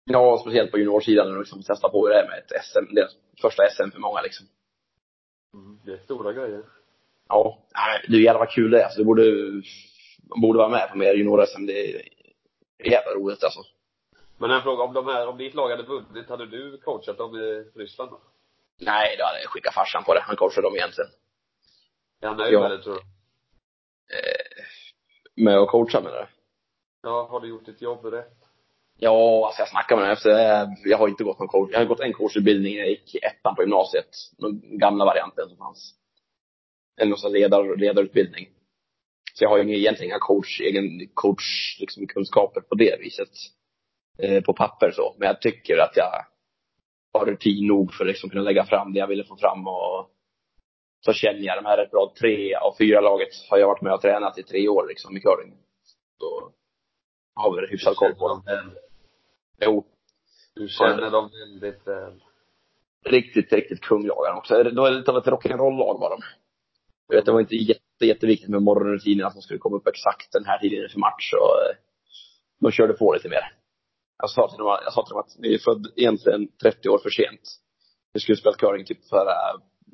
Ja, 0.04 0.38
speciellt 0.40 0.70
på 0.70 0.78
juniorsidan 0.78 1.26
när 1.26 1.32
de 1.34 1.40
liksom 1.40 1.62
testar 1.66 1.88
på 1.88 2.06
hur 2.06 2.14
det 2.14 2.20
är 2.20 2.28
med 2.28 2.38
ett 2.38 2.64
SM. 2.64 2.94
Deras 2.94 3.16
första 3.40 3.62
SM 3.70 3.90
för 3.90 4.00
många 4.00 4.22
liksom. 4.22 4.46
Mm. 5.54 5.78
Det 5.84 5.92
är 5.92 5.96
stora 5.96 6.32
grejer. 6.32 6.62
Ja, 7.28 7.58
nej, 7.74 8.04
det 8.08 8.16
är 8.16 8.20
jävla 8.20 8.38
vad 8.38 8.50
kul 8.50 8.70
det 8.70 8.80
är. 8.80 8.84
Alltså, 8.84 8.98
det 8.98 9.04
borde, 9.04 9.22
man 10.28 10.40
borde 10.40 10.58
vara 10.58 10.68
med 10.68 10.90
på 10.90 10.98
mer 10.98 11.14
junior-SM. 11.14 11.66
Det 11.66 11.94
är 11.94 12.90
jävla 12.90 13.10
roligt 13.14 13.44
alltså. 13.44 13.60
Men 14.38 14.50
en 14.50 14.62
fråga, 14.62 14.82
om 14.82 14.94
de 14.94 15.06
här, 15.06 15.28
om 15.28 15.38
ditt 15.38 15.54
lag 15.54 15.70
hade 15.70 15.82
vunnit, 15.82 16.28
hade 16.28 16.46
du 16.46 16.78
coachat 16.78 17.18
dem 17.18 17.36
i 17.36 17.64
Ryssland 17.74 18.10
då? 18.10 18.20
Nej, 18.80 19.16
då 19.18 19.24
hade 19.24 19.40
jag 19.40 19.50
skickat 19.50 19.74
farsan 19.74 20.04
på 20.04 20.14
det. 20.14 20.20
Han 20.20 20.36
coachar 20.36 20.62
dem 20.62 20.74
egentligen. 20.74 21.10
Är 22.20 22.28
han 22.28 22.36
nöjd 22.36 22.54
Ja. 22.54 22.60
med 22.60 22.70
det 22.70 22.82
tror 22.82 22.94
du? 22.94 23.00
Eh, 24.16 24.64
med 25.44 25.58
att 25.58 25.68
coacha 25.68 26.00
med 26.00 26.12
det. 26.12 26.28
Ja, 27.02 27.28
har 27.30 27.40
du 27.40 27.48
gjort 27.48 27.66
ditt 27.66 27.82
jobb 27.82 28.04
rätt? 28.04 28.38
Ja, 28.98 29.46
alltså 29.46 29.60
jag 29.62 29.68
snackar 29.68 29.96
med 29.96 30.04
honom 30.04 30.12
efter, 30.12 30.30
jag, 30.84 30.98
har 30.98 31.08
inte 31.08 31.24
gått 31.24 31.38
någon 31.38 31.48
coach. 31.48 31.70
Jag 31.72 31.78
har 31.78 31.86
gått 31.86 32.00
en 32.00 32.12
coachutbildning 32.12 32.74
när 32.74 32.80
jag 32.80 32.90
gick 32.90 33.14
i 33.14 33.18
ettan 33.18 33.54
på 33.54 33.62
gymnasiet. 33.62 34.08
Den 34.38 34.78
gamla 34.78 35.04
varianten 35.04 35.48
som 35.48 35.56
fanns. 35.56 35.94
En 36.96 37.08
någon 37.08 37.18
sån 37.18 37.32
ledar, 37.32 37.76
ledarutbildning. 37.76 38.48
Så 39.32 39.44
jag 39.44 39.48
har 39.48 39.56
ju 39.58 39.62
ingen- 39.64 39.76
egentligen 39.76 40.10
inga 40.10 40.18
coach, 40.18 40.60
egen 40.60 41.08
coach, 41.14 41.76
liksom 41.80 42.06
kunskaper 42.06 42.60
på 42.60 42.74
det 42.74 43.00
viset. 43.00 43.30
Eh, 44.18 44.42
på 44.42 44.52
papper 44.54 44.90
så. 44.90 45.14
Men 45.18 45.26
jag 45.26 45.40
tycker 45.40 45.78
att 45.78 45.96
jag 45.96 46.10
har 47.12 47.26
rutin 47.26 47.66
nog 47.66 47.94
för 47.94 48.04
att 48.04 48.08
liksom 48.08 48.30
kunna 48.30 48.42
lägga 48.42 48.64
fram 48.64 48.92
det 48.92 48.98
jag 48.98 49.06
ville 49.06 49.24
få 49.24 49.36
fram 49.36 49.66
och 49.68 50.10
så 51.04 51.12
känner 51.12 51.40
jag 51.40 51.58
de 51.62 51.68
här 51.68 51.76
rätt 51.76 51.90
bra. 51.90 52.12
Tre 52.20 52.54
av 52.54 52.74
fyra 52.78 53.00
laget 53.00 53.28
har 53.50 53.58
jag 53.58 53.66
varit 53.66 53.82
med 53.82 53.92
och 53.92 54.00
tränat 54.00 54.38
i 54.38 54.42
tre 54.42 54.68
år 54.68 54.86
liksom 54.88 55.16
i 55.16 55.20
curling. 55.20 55.54
Så 56.18 56.52
har 57.34 57.60
vi 57.60 57.66
hyfsad 57.66 57.96
koll 57.96 58.14
på 58.14 58.28
dem. 58.28 58.42
dem. 58.46 58.70
Jo, 59.60 59.84
Du 60.54 60.68
känner 60.68 61.10
dem 61.10 61.30
väldigt 61.30 61.86
väl. 61.86 62.22
riktigt, 63.04 63.52
riktigt 63.52 63.80
kunglagar 63.80 64.34
också. 64.36 64.62
De 64.62 64.84
är 64.86 64.90
lite 64.90 65.10
av 65.10 65.16
ett 65.16 65.24
rock'n'roll-lag 65.26 65.98
var 66.00 66.10
de. 66.10 66.22
Jag 67.08 67.16
vet, 67.16 67.26
det 67.26 67.32
var 67.32 67.40
inte 67.40 67.56
jätte, 67.56 67.81
jätteviktigt 68.06 68.48
med 68.50 68.62
morgonrutinen, 68.62 69.26
att 69.26 69.34
de 69.34 69.42
skulle 69.42 69.58
komma 69.58 69.76
upp 69.76 69.86
exakt 69.86 70.32
den 70.32 70.44
här 70.44 70.58
tiden 70.58 70.88
för 70.88 70.98
match. 70.98 71.32
Och, 71.32 71.56
eh, 71.62 71.76
de 72.60 72.72
körde 72.72 72.92
på 72.92 73.12
lite 73.12 73.28
mer. 73.28 73.52
Jag 74.18 74.30
sa 74.30 74.48
till 74.48 74.58
dem, 74.58 74.78
jag 74.84 74.92
sa 74.92 75.02
till 75.04 75.10
dem 75.12 75.20
att 75.20 75.38
ni 75.38 75.54
är 75.54 75.58
född 75.58 75.92
egentligen 75.96 76.48
30 76.62 76.88
år 76.88 76.98
för 76.98 77.10
sent. 77.10 77.40
Vi 78.12 78.20
skulle 78.20 78.36
spela 78.36 78.56
curling 78.56 78.84
typ 78.84 79.08
för 79.08 79.26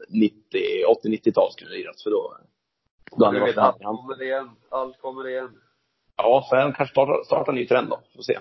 90, 0.09 0.85
80-90-tal 0.87 1.53
skulle 1.53 1.71
det 1.71 1.77
liras, 1.77 2.03
för 2.03 2.11
då 2.11 2.37
Då 3.17 3.25
hade 3.25 3.39
Du 3.39 3.45
det 3.45 3.53
varit 3.53 3.59
allt 3.59 3.83
kommer 3.83 4.23
igen. 4.23 4.51
Allt 4.69 4.99
kommer 5.01 5.29
igen. 5.29 5.61
Ja, 6.17 6.47
så 6.51 6.57
han 6.57 6.73
kanske 6.73 6.93
startar, 6.93 7.25
startar 7.25 7.53
en 7.53 7.59
ny 7.59 7.67
trend 7.67 7.89
då. 7.89 8.01
Får 8.15 8.23
se. 8.23 8.39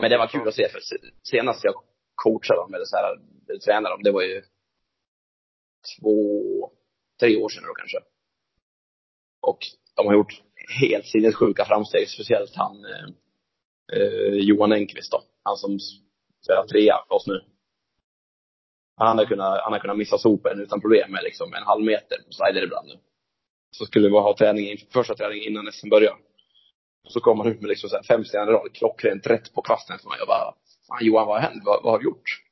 Men 0.00 0.10
det 0.10 0.18
var 0.18 0.26
kul 0.26 0.48
att 0.48 0.54
se 0.54 0.68
för 0.68 0.80
se- 0.80 1.10
senast 1.22 1.64
jag 1.64 1.74
coachade 2.14 2.60
dem 2.60 2.74
eller 2.74 2.84
så 2.84 2.96
här, 2.96 3.18
tränade 3.58 3.94
dem, 3.94 4.02
det 4.02 4.12
var 4.12 4.22
ju 4.22 4.42
två, 6.00 6.16
tre 7.20 7.36
år 7.36 7.48
sedan 7.48 7.64
då 7.66 7.74
kanske. 7.74 7.98
Och 9.40 9.58
de 9.96 10.06
har 10.06 10.14
gjort 10.14 10.42
helt 10.80 11.06
sinnessjuka 11.06 11.64
framsteg, 11.64 12.08
speciellt 12.08 12.54
han 12.54 12.84
eh, 12.84 13.08
eh, 13.92 14.34
Johan 14.34 14.72
Enqvist 14.72 15.12
då. 15.12 15.22
Han 15.42 15.56
som 15.56 15.78
spelar 16.44 16.66
trea 16.66 16.94
för 17.08 17.14
oss 17.14 17.26
nu. 17.26 17.40
Han 18.96 19.18
har 19.18 19.24
kunnat, 19.24 19.60
han 19.62 19.72
har 19.72 19.80
kunnat 19.80 19.96
missa 19.98 20.18
sopen 20.18 20.60
utan 20.60 20.80
problem 20.80 21.12
med 21.12 21.24
liksom 21.24 21.54
en 21.54 21.62
halv 21.62 21.84
meter 21.84 22.16
på 22.26 22.32
slider 22.32 22.64
ibland 22.64 22.88
nu. 22.88 22.94
Så 23.70 23.86
skulle 23.86 24.08
vi 24.08 24.14
ha 24.14 24.36
träning, 24.38 24.70
in- 24.70 24.86
första 24.92 25.14
träning 25.14 25.42
innan 25.42 25.72
SM 25.72 25.88
börjar. 25.88 26.16
Så 27.08 27.20
kom 27.20 27.38
han 27.40 27.48
ut 27.48 27.60
med 27.60 27.68
liksom 27.68 27.90
så 27.90 27.96
här 27.96 28.02
fem 28.02 28.24
stenar 28.24 28.46
i 28.48 28.50
rad, 28.50 28.72
klockrent 28.72 29.26
rätt 29.26 29.54
på 29.54 29.62
kvasten 29.62 29.98
för 29.98 30.08
mig. 30.08 30.18
Jag 30.18 30.28
bara, 30.28 30.54
fan 30.88 31.06
Johan 31.06 31.26
vad 31.26 31.36
har 31.42 31.48
hänt? 31.50 31.62
Vad, 31.64 31.82
vad 31.82 31.92
har 31.92 31.98
du 31.98 32.04
gjort? 32.04 32.42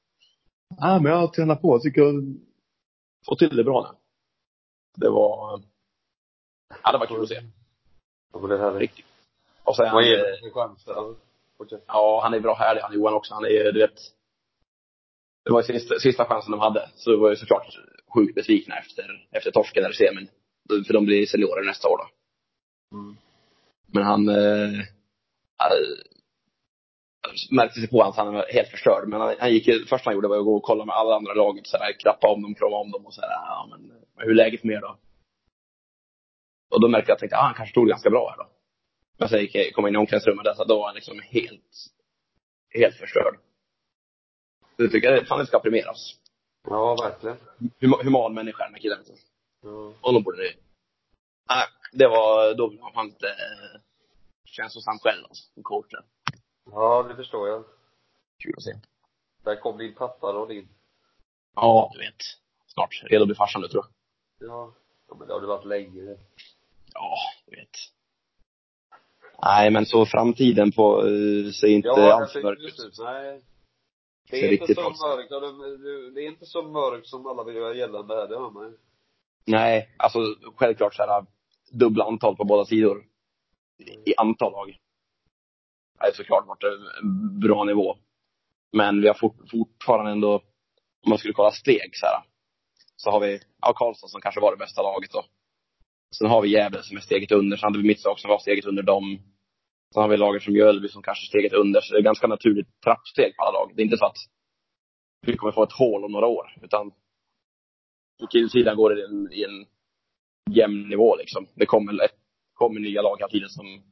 Ja, 0.81 0.99
men 1.01 1.13
jag 1.13 1.19
har 1.19 1.29
tränat 1.29 1.63
på. 1.63 1.75
Jag 1.75 1.83
tycker 1.83 2.01
jag 2.01 2.15
får 3.27 3.37
till 3.37 3.57
det 3.57 3.65
bra 3.65 3.91
nu. 3.93 3.99
Det 5.05 5.11
var, 5.11 5.63
ja 6.83 6.93
det 6.93 6.99
var 6.99 7.07
kul 7.07 7.23
att 7.23 7.29
se. 7.29 7.43
Ja, 8.33 8.39
men 8.39 8.51
det 8.51 8.57
är 8.57 8.61
härligt. 8.61 8.81
Riktigt. 8.81 9.07
Och 9.65 9.77
sen, 9.77 9.93
Vad 9.93 10.05
eh, 10.05 10.09
det 10.11 10.39
för 10.41 10.51
chanser? 10.51 10.95
Ja. 11.87 12.21
Han 12.23 12.35
är 12.35 12.41
bra 12.41 12.55
härlig 12.55 12.81
han 12.81 12.95
Johan 12.95 13.15
också. 13.15 13.35
Han 13.35 13.45
är, 13.45 13.73
du 13.73 13.81
vet. 13.81 14.01
Det 15.45 15.53
var 15.53 15.61
ju 15.63 15.67
sista, 15.79 15.99
sista 15.99 16.25
chansen 16.25 16.51
de 16.51 16.61
hade. 16.61 16.89
Så 16.95 17.11
det 17.11 17.17
var 17.17 17.31
ju 17.31 17.37
såklart 17.37 17.67
sjukt 18.15 18.35
besvikna 18.35 18.79
efter, 18.79 19.29
efter 19.31 19.51
torsken 19.51 19.83
där 19.83 19.91
i 19.91 19.95
semin. 19.95 20.29
För 20.87 20.93
de 20.93 21.05
blir 21.05 21.27
seniorer 21.27 21.65
nästa 21.65 21.89
år 21.89 21.99
då. 21.99 22.09
Mm. 22.97 23.17
Men 23.87 24.03
han, 24.03 24.29
eh, 24.29 24.85
märkte 27.51 27.81
sig 27.81 27.89
på 27.89 28.03
att 28.03 28.17
han 28.17 28.35
var 28.35 28.47
helt 28.53 28.69
förstörd. 28.69 29.09
Men 29.09 29.21
han, 29.21 29.35
han 29.39 29.53
gick, 29.53 29.67
ju- 29.69 29.85
första 29.87 30.11
han 30.11 30.15
gjorde 30.15 30.29
var 30.29 30.39
att 30.39 30.45
gå 30.45 30.57
och 30.57 30.63
kolla 30.63 30.85
med 30.85 30.95
alla 30.95 31.17
andra 31.17 31.35
laget, 31.35 31.67
så 31.67 31.77
här, 31.77 31.93
klappa 31.93 32.29
om 32.29 32.43
dem, 32.43 32.55
krama 32.55 32.77
om 32.77 32.91
dem 32.91 33.07
och 33.07 33.15
så 33.15 33.21
här, 33.21 33.31
ja 33.31 33.69
men 33.71 33.93
hur 34.17 34.31
är 34.31 34.35
läget 34.35 34.65
med 34.65 34.77
er 34.77 34.81
då? 34.81 34.97
Och 36.71 36.81
då 36.81 36.89
märkte 36.89 37.13
jag 37.13 37.19
tänkte, 37.19 37.37
ah, 37.37 37.43
han 37.43 37.55
kanske 37.55 37.71
stod 37.73 37.89
ganska 37.89 38.11
bra 38.11 38.31
här 38.31 38.37
då. 38.37 38.51
Men 39.19 39.29
sen 39.29 39.41
gick 39.41 39.55
jag, 39.55 39.73
kom 39.75 39.87
in 39.87 39.95
i 39.95 39.99
omklädningsrummet 39.99 40.45
där, 40.45 40.55
så 40.55 40.65
då 40.65 40.77
var 40.79 40.87
han 40.87 40.95
liksom 40.95 41.21
helt, 41.21 41.73
helt 42.71 42.97
förstörd. 42.97 43.39
Det 44.77 44.89
tycker 44.89 45.13
jag 45.13 45.29
fan 45.29 45.39
det 45.39 45.47
ska 45.47 45.59
premieras. 45.59 46.21
Ja, 46.65 46.97
verkligen. 47.03 47.37
Hum, 47.81 47.95
human 48.03 48.35
människa 48.35 48.65
den 48.65 48.75
här 48.75 48.81
killen. 48.81 49.05
Ja. 49.63 49.93
Honom 50.01 50.23
borde 50.23 50.39
ni... 50.39 50.57
Nej, 51.49 51.67
det 51.93 52.09
var, 52.09 52.55
då 52.55 52.67
var 52.67 52.93
han 52.95 53.07
inte 53.07 53.27
eh, 53.29 53.81
känslosam 54.45 54.99
själv 54.99 55.25
alltså, 55.25 55.45
coachen. 55.63 56.05
ja, 56.71 57.03
det 57.09 57.17
förstår 57.17 57.49
jag. 57.49 57.65
Kul 58.43 58.55
att 58.57 58.63
se. 58.63 58.73
Där 59.45 59.57
kom 59.57 59.79
din 59.79 59.95
pappa 59.95 60.33
då 60.33 60.47
din. 60.47 60.69
Ja, 61.55 61.91
du 61.93 61.99
vet. 61.99 62.23
Snart 62.67 63.03
redo 63.03 63.23
att 63.23 63.29
bli 63.29 63.35
farsan 63.35 63.63
nu 63.63 63.69
tror 63.69 63.85
jag. 63.85 64.49
Ja. 64.49 64.75
Ja, 65.09 65.15
men 65.19 65.29
det 65.29 65.35
har 65.35 65.41
du 65.41 65.47
varit 65.47 65.67
länge. 65.67 66.17
Ja, 66.95 67.17
du 67.47 67.57
vet. 67.57 67.71
Nej, 69.43 69.71
men 69.71 69.87
så 69.87 70.07
framtiden 70.07 70.73
på, 70.73 71.03
uh, 71.03 71.51
ser 71.51 71.67
inte 71.67 71.89
Ja, 71.89 72.13
alls 72.13 72.35
mörk 72.35 72.59
ut. 72.59 72.99
Nej. 72.99 73.41
Det 74.31 74.37
är 74.37 74.53
inte 74.53 74.75
så 74.75 74.81
mörkt. 74.81 75.31
Det, 76.15 76.21
är 76.21 76.29
inte 76.29 76.47
så 76.47 76.63
mörkt 76.63 77.07
som 77.07 77.27
alla 77.27 77.45
vill 77.45 77.57
göra 77.57 77.75
gällande 77.75 78.15
här, 78.15 78.29
det 78.29 78.39
hör 78.39 78.51
man 78.51 78.71
ju. 78.71 78.77
Nej, 79.47 79.95
alltså 79.97 80.19
självklart 80.57 80.95
så 80.95 81.03
här 81.03 81.27
dubbla 81.73 82.05
antal 82.05 82.37
på 82.37 82.45
båda 82.45 82.65
sidor. 82.65 83.05
I 84.07 84.15
antal 84.17 84.53
lag. 84.53 84.79
Det 86.01 86.07
är 86.07 86.13
såklart 86.13 86.47
varit 86.47 86.65
en 86.65 87.41
bra 87.41 87.65
nivå. 87.65 87.97
Men 88.73 89.01
vi 89.01 89.09
har 89.09 89.15
fort, 89.15 89.37
fortfarande 89.51 90.11
ändå, 90.11 90.35
om 91.05 91.09
man 91.09 91.19
skulle 91.19 91.35
kolla 91.35 91.51
steg 91.51 91.91
så 91.93 92.07
här. 92.07 92.23
Så 92.97 93.11
har 93.11 93.21
vi, 93.21 93.41
ja 93.61 93.73
Karlstad 93.73 94.09
som 94.09 94.21
kanske 94.21 94.41
var 94.41 94.51
det 94.51 94.57
bästa 94.57 94.83
laget 94.83 95.11
då. 95.13 95.25
Sen 96.19 96.31
har 96.31 96.43
vi 96.43 96.49
Gävle 96.49 96.83
som 96.83 96.97
är 96.97 97.01
steget 97.01 97.33
under. 97.33 97.57
Sen 97.57 97.67
hade 97.67 97.79
vi 97.79 97.89
mitt 97.89 98.05
lag 98.05 98.19
som 98.19 98.29
var 98.29 98.39
steget 98.39 98.65
under 98.65 98.83
dem. 98.83 99.19
Sen 99.95 100.03
har 100.03 100.09
vi 100.09 100.17
laget 100.17 100.43
som 100.43 100.53
Mjölby 100.53 100.89
som 100.89 101.03
kanske 101.03 101.25
är 101.25 101.29
steget 101.29 101.53
under. 101.53 101.81
Så 101.81 101.95
det 101.95 102.01
är 102.01 102.03
ganska 102.03 102.27
naturligt 102.27 102.81
trappsteg 102.85 103.37
på 103.37 103.43
alla 103.43 103.59
lag. 103.59 103.73
Det 103.75 103.83
är 103.83 103.85
inte 103.85 103.97
så 103.97 104.07
att 104.07 104.17
vi 105.27 105.37
kommer 105.37 105.53
få 105.53 105.63
ett 105.63 105.73
hål 105.73 106.05
om 106.05 106.13
några 106.13 106.27
år. 106.27 106.59
Utan 106.63 106.91
på 108.21 108.27
killsidan 108.27 108.77
går 108.77 108.91
det 108.91 109.01
i 109.01 109.05
en, 109.05 109.33
i 109.33 109.45
en 109.45 109.67
jämn 110.51 110.89
nivå 110.89 111.17
liksom. 111.17 111.47
Det 111.55 111.67
kommer, 111.67 112.05
ett, 112.05 112.17
kommer 112.55 112.81
nya 112.81 113.03
lag 113.03 113.17
hela 113.19 113.29
tiden 113.29 113.49
som 113.49 113.83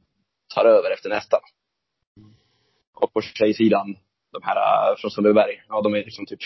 tar 0.55 0.65
över 0.65 0.91
efter 0.91 1.09
nästa. 1.09 1.37
Och 2.93 3.13
på 3.13 3.21
tjejsidan, 3.21 3.97
de 4.31 4.41
här 4.43 4.55
äh, 4.91 4.95
från 4.97 5.11
Sundbyberg, 5.11 5.63
ja 5.67 5.81
de 5.81 5.93
är 5.93 6.03
liksom 6.03 6.25
typ, 6.25 6.39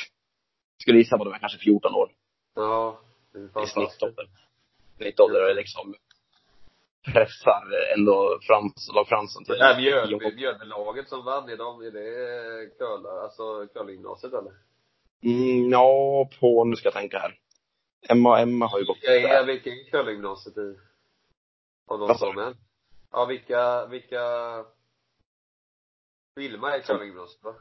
skulle 0.81 0.97
gissa 0.97 1.17
på 1.17 1.23
de 1.23 1.33
är 1.33 1.39
kanske 1.39 1.59
14 1.59 1.93
år 1.93 2.11
Ja. 2.55 2.99
Det 3.33 3.39
är 3.39 3.45
i 3.45 3.49
fantastiskt. 3.49 4.03
Snittålder 4.97 5.41
är 5.41 5.55
liksom 5.55 5.95
pressar 7.13 7.93
ändå 7.97 8.39
Frans, 8.41 8.89
lag 8.93 9.07
Fransson 9.07 9.43
till 9.45 9.57
Det 9.57 9.63
här 9.63 9.81
Mjölby, 9.81 10.35
Mjölbylaget 10.35 11.09
som 11.09 11.25
vann, 11.25 11.49
är 11.49 11.57
de, 11.57 11.81
är 11.81 11.91
det 11.91 12.77
curlar, 12.77 13.23
alltså 13.23 13.67
curlinggymnasiet 13.73 14.33
eller? 14.33 14.53
Mm, 15.23 15.69
ja, 15.69 16.29
på, 16.39 16.63
nu 16.63 16.75
ska 16.75 16.87
jag 16.87 16.93
tänka 16.93 17.19
här. 17.19 17.39
Emma 18.09 18.29
och 18.29 18.39
Emma 18.39 18.67
har 18.67 18.79
ju 18.79 18.85
gått 18.85 18.97
Vilka 18.97 19.15
är, 19.15 19.45
där. 19.45 19.45
vilka 19.45 19.69
är 19.69 19.91
curlinggymnasiet 19.91 20.57
i? 20.57 20.75
Av 21.87 21.99
de 21.99 22.15
som 22.15 22.37
är? 22.37 22.55
Ja, 23.11 23.25
vilka, 23.25 23.85
vilka 23.85 24.21
Vilma 26.35 26.75
är 26.75 26.81
curlinggymnasiet 26.81 27.43
va? 27.43 27.55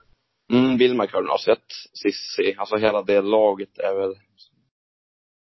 Mm, 0.53 0.79
Vilma 0.79 1.07
Curlgymnasiet, 1.07 1.65
Sissi, 1.93 2.55
alltså 2.59 2.77
hela 2.77 3.03
det 3.03 3.21
laget 3.21 3.79
är 3.79 3.95
väl 3.95 4.15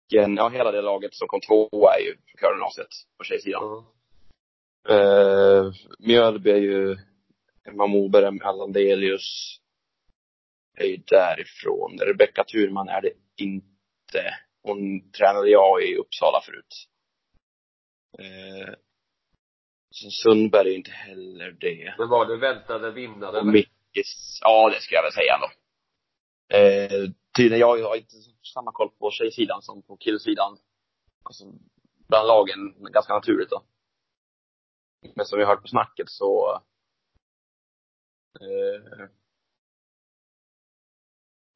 ja 0.09 0.49
hela 0.49 0.73
det 0.73 0.83
laget 0.83 1.15
som 1.15 1.29
kom 1.29 1.41
tvåa 1.41 1.95
är 1.95 2.01
ju 2.01 2.17
Curlgymnasiet 2.39 2.89
på 3.19 3.25
tjejsidan. 3.25 3.85
Eh, 4.89 5.73
Mjölby 5.99 6.51
är 6.51 6.57
ju 6.57 6.97
Emma 7.69 7.87
Moberg, 7.87 8.41
Allandelius 8.43 9.59
är 10.77 10.85
ju 10.87 10.97
därifrån. 10.97 11.99
Rebecka 11.99 12.45
Thurman 12.45 12.89
är 12.89 13.01
det 13.01 13.13
inte. 13.37 14.35
Hon 14.63 15.11
tränade 15.11 15.49
jag 15.51 15.83
i 15.83 15.97
Uppsala 15.97 16.41
förut. 16.41 16.87
Eh, 18.19 18.75
så 19.91 20.11
Sundberg 20.11 20.69
är 20.69 20.77
inte 20.77 20.91
heller 20.91 21.57
det. 21.61 21.95
Men 21.99 22.09
var 22.09 22.27
det 22.27 22.37
väntade 22.37 22.91
vinnare 22.91 23.39
Och? 23.39 23.47
Mickis, 23.47 24.39
ja 24.43 24.71
det 24.75 24.81
skulle 24.81 24.97
jag 24.97 25.03
väl 25.03 25.13
säga 25.13 25.35
ändå. 25.35 25.51
Eh, 26.49 27.11
tydligen, 27.37 27.61
jag 27.61 27.89
har 27.89 27.97
inte 27.97 28.17
samma 28.55 28.73
koll 28.73 28.91
på 28.99 29.11
tjejsidan 29.11 29.63
som 29.63 29.83
på 29.83 29.97
killsidan. 29.97 30.59
Alltså, 31.23 31.45
bland 32.09 32.29
lagen, 32.29 32.75
ganska 32.93 33.15
naturligt 33.15 33.51
då. 33.51 33.63
Men 35.15 35.27
som 35.27 35.39
vi 35.39 35.45
hört 35.45 35.63
på 35.63 35.69
snacket 35.69 36.11
så 36.11 36.61
eh, 38.41 39.09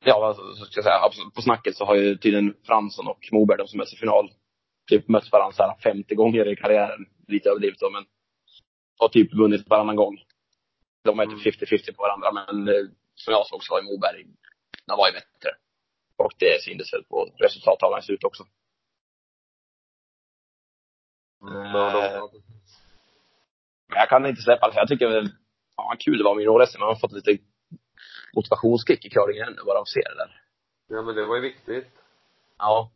Ja, 0.04 0.26
alltså, 0.26 0.54
så 0.54 0.64
ska 0.64 0.78
jag 0.78 0.84
säga, 0.84 1.00
absolut, 1.02 1.34
på 1.34 1.42
snacket 1.42 1.76
så 1.76 1.84
har 1.84 1.94
ju 1.94 2.16
tydligen 2.16 2.54
Fransson 2.66 3.08
och 3.08 3.28
Moberg, 3.32 3.58
de 3.58 3.68
som 3.68 3.80
är 3.80 3.94
i 3.94 3.96
final, 3.96 4.32
typ 4.90 5.08
mött 5.08 5.32
varandra 5.32 5.56
så 5.56 5.62
här 5.62 5.76
50 5.82 6.14
gånger 6.14 6.48
i 6.48 6.56
karriären. 6.56 7.06
Lite 7.28 7.48
överdrivet 7.48 7.78
då, 7.78 7.90
men 7.90 8.04
har 8.98 9.08
typ 9.08 9.34
vunnit 9.34 9.68
varannan 9.68 9.96
gång. 9.96 10.18
De 11.04 11.20
är 11.20 11.26
typ 11.26 11.62
50-50 11.62 11.94
på 11.96 12.02
varandra, 12.02 12.32
men 12.32 12.68
eh, 12.68 12.84
som 13.14 13.32
jag 13.32 13.46
såg 13.46 13.64
så 13.64 13.74
var 13.74 13.80
ju 13.80 13.86
Moberg, 13.86 14.26
de 14.86 14.96
var 14.96 15.08
ju 15.08 15.12
bättre. 15.12 15.50
Och 16.24 16.32
det 16.38 16.62
syntes 16.62 16.92
väl 16.92 17.04
på 17.04 17.34
resultattavlan 17.36 18.00
i 18.00 18.02
slutet 18.02 18.24
också. 18.24 18.44
Ja, 21.40 22.28
de, 22.32 22.42
Men 23.88 23.98
jag 23.98 24.08
kan 24.08 24.26
inte 24.26 24.42
släppa 24.42 24.68
det. 24.68 24.76
Jag 24.76 24.88
tycker 24.88 25.08
väl, 25.08 25.28
vad 25.76 26.00
kul 26.00 26.18
det 26.18 26.24
var 26.24 26.34
med 26.34 26.44
junior-SM. 26.44 26.78
Man 26.78 26.88
har 26.88 26.96
fått 26.96 27.12
lite 27.12 27.38
motivationskick 28.34 29.04
i 29.04 29.10
curlingen 29.10 29.48
ännu, 29.48 29.62
bara 29.66 29.78
av 29.78 29.82
att 29.82 29.88
se 29.88 30.00
det 30.00 30.14
där. 30.14 30.42
ja 30.88 31.02
men 31.02 31.14
det 31.14 31.26
var 31.26 31.36
ju 31.36 31.42
viktigt. 31.42 31.88
Ja. 32.58 32.92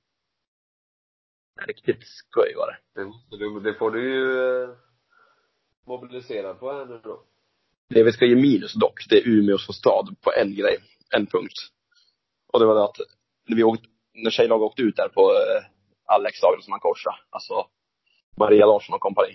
Riktigt 1.67 2.07
skoj 2.07 2.55
var 2.57 2.67
det. 2.67 3.03
Det, 3.31 3.71
det 3.71 3.79
får 3.79 3.91
du 3.91 4.01
ju 4.15 4.63
eh, 4.63 4.77
mobilisera 5.87 6.55
på 6.55 6.73
här 6.73 6.87
nu 6.87 7.01
då. 7.05 7.23
Det 7.89 8.03
vi 8.03 8.13
ska 8.13 8.25
ge 8.25 8.37
minus 8.37 8.75
dock, 8.75 9.05
det 9.09 9.19
är 9.19 9.29
Umeå 9.29 9.59
som 9.59 9.75
stad 9.75 10.17
på 10.21 10.33
en 10.33 10.55
grej, 10.55 10.79
en 11.11 11.27
punkt. 11.27 11.74
Och 12.55 12.61
det 12.61 12.67
var 12.67 12.75
det 12.75 12.85
att 12.85 12.97
när 13.49 13.57
vi 13.57 13.63
åkte, 13.65 13.89
när 14.15 14.31
tjejlaget 14.31 14.63
åkte 14.63 14.83
ut 14.83 14.97
där 14.97 15.09
på 15.09 15.21
eh, 15.21 15.65
Alex 16.15 16.41
dagen 16.41 16.63
som 16.63 16.73
han 16.73 16.81
korsade, 16.81 17.17
alltså 17.31 17.55
Maria 18.37 18.67
Larsson 18.67 18.95
och 18.95 19.01
kompani. 19.01 19.35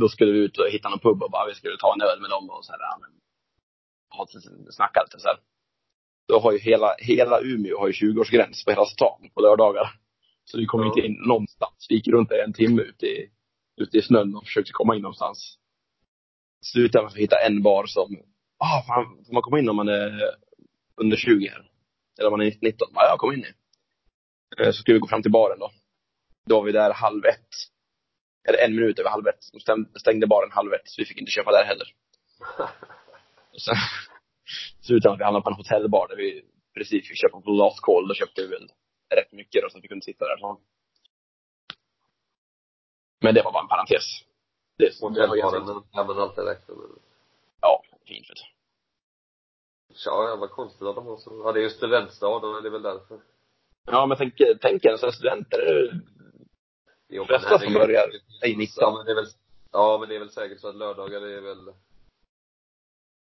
Då 0.00 0.08
skulle 0.08 0.32
vi 0.32 0.38
ut 0.38 0.58
och 0.58 0.66
hitta 0.70 0.88
någon 0.88 0.98
pub 0.98 1.22
och 1.22 1.30
bara, 1.30 1.46
vi 1.46 1.54
skulle 1.54 1.76
ta 1.76 1.94
en 1.94 2.00
öl 2.02 2.20
med 2.20 2.30
dem 2.30 2.50
och 2.50 2.64
så 2.64 2.72
här, 2.72 2.78
lite- 4.34 4.72
snacka 4.72 5.02
lite 5.02 5.20
så 5.20 5.28
här. 5.28 5.38
Då 6.28 6.38
har 6.38 6.52
ju 6.52 6.58
hela, 6.58 6.94
hela 6.98 7.40
Umeå 7.40 7.78
har 7.78 7.86
ju 7.86 7.92
20-årsgräns 7.92 8.64
på 8.64 8.70
hela 8.70 8.84
stan 8.84 9.30
på 9.34 9.40
lördagar. 9.40 9.90
Så 10.44 10.58
vi 10.58 10.66
kom 10.66 10.80
Ja. 10.80 10.86
inte 10.86 11.00
in 11.00 11.16
någonstans. 11.28 11.86
Vi 11.88 11.94
gick 11.94 12.08
runt 12.08 12.28
där 12.28 12.44
en 12.44 12.52
timme 12.52 12.82
ute 12.82 13.06
i, 13.06 13.30
ute 13.76 13.98
i 13.98 14.02
snön 14.02 14.36
och 14.36 14.44
försökte 14.44 14.72
komma 14.72 14.96
in 14.96 15.02
någonstans. 15.02 15.58
Slutade 16.64 17.04
med 17.04 17.10
att 17.12 17.16
hitta 17.16 17.36
en 17.46 17.62
bar 17.62 17.86
som, 17.86 18.16
ah 18.58 18.82
fan, 18.86 19.24
får 19.26 19.32
man 19.32 19.42
komma 19.42 19.58
in 19.58 19.68
om 19.68 19.76
man 19.76 19.88
är 19.88 20.20
under 20.96 21.16
20 21.16 21.48
här? 21.48 21.70
Eller 22.18 22.30
man 22.30 22.40
är 22.42 22.58
19? 22.60 22.88
Ja, 22.94 23.06
jag 23.08 23.18
kom 23.18 23.32
in 23.32 23.44
i. 23.44 23.52
Eh, 24.62 24.66
Så 24.66 24.72
skulle 24.72 24.94
vi 24.94 25.00
gå 25.00 25.08
fram 25.08 25.22
till 25.22 25.32
baren 25.32 25.58
då. 25.58 25.70
Då 26.46 26.56
var 26.56 26.64
vi 26.64 26.72
där 26.72 26.92
halv 26.92 27.24
ett. 27.24 27.48
Eller 28.48 28.58
en 28.58 28.76
minut 28.76 28.98
över 28.98 29.10
halv 29.10 29.26
ett. 29.28 29.44
De 29.66 29.86
stängde 30.00 30.26
baren 30.26 30.50
halv 30.52 30.72
ett, 30.74 30.88
så 30.88 31.00
vi 31.02 31.04
fick 31.06 31.18
inte 31.18 31.30
köpa 31.30 31.52
där 31.52 31.64
heller. 31.64 31.88
Och 33.52 33.62
sen 33.62 33.74
slutade 34.80 35.14
att 35.14 35.20
vi 35.20 35.24
hamnade 35.24 35.42
på 35.42 35.50
en 35.50 35.56
hotellbar 35.56 36.08
där 36.08 36.16
vi 36.16 36.44
precis 36.74 37.08
fick 37.08 37.18
köpa 37.20 37.40
på 37.40 37.50
last 37.50 37.80
call. 37.80 38.08
Då 38.08 38.14
köpte 38.14 38.42
vi 38.42 38.48
väl 38.48 38.68
rätt 39.14 39.32
mycket 39.32 39.62
då, 39.62 39.70
så 39.70 39.78
att 39.78 39.84
vi 39.84 39.88
kunde 39.88 40.04
sitta 40.04 40.24
där. 40.24 40.36
Så. 40.38 40.60
Men 43.20 43.34
det 43.34 43.42
var 43.42 43.52
bara 43.52 43.62
en 43.62 43.68
parentes. 43.68 44.04
Det, 44.78 45.02
Och 45.02 45.12
det 45.12 45.26
var 45.26 45.36
ganska, 45.36 45.58
räkna 46.42 46.74
med. 46.74 46.88
ja, 47.60 47.82
fint 48.06 48.30
vet 48.30 48.36
du. 48.36 48.42
Ja, 50.04 50.36
vad 50.40 50.50
konstigt 50.50 50.82
att 50.82 50.94
de 50.94 51.06
har 51.06 51.16
så. 51.16 51.42
Ja, 51.44 51.52
det 51.52 51.60
är 51.60 51.62
ju 51.62 51.70
studentstad, 51.70 52.60
det 52.62 52.68
är 52.68 52.70
väl 52.70 52.82
därför. 52.82 53.20
Ja, 53.86 54.06
men 54.06 54.16
tänk, 54.16 54.34
tänk 54.60 54.84
en 54.84 54.98
sån 54.98 55.12
studenter. 55.12 55.92
Jo, 57.08 57.24
Flesta 57.24 57.58
som 57.58 57.72
börjar 57.72 58.10
är 58.42 58.56
19. 58.56 58.68
Ja, 58.76 58.94
men 58.96 59.06
det 59.06 59.10
är 59.10 59.14
väl, 59.14 59.26
ja, 59.72 59.98
men 60.00 60.08
det 60.08 60.14
är 60.14 60.18
väl 60.18 60.30
säkert 60.30 60.60
så 60.60 60.68
att 60.68 60.76
lördagar 60.76 61.20
det 61.20 61.36
är 61.36 61.40
väl 61.40 61.64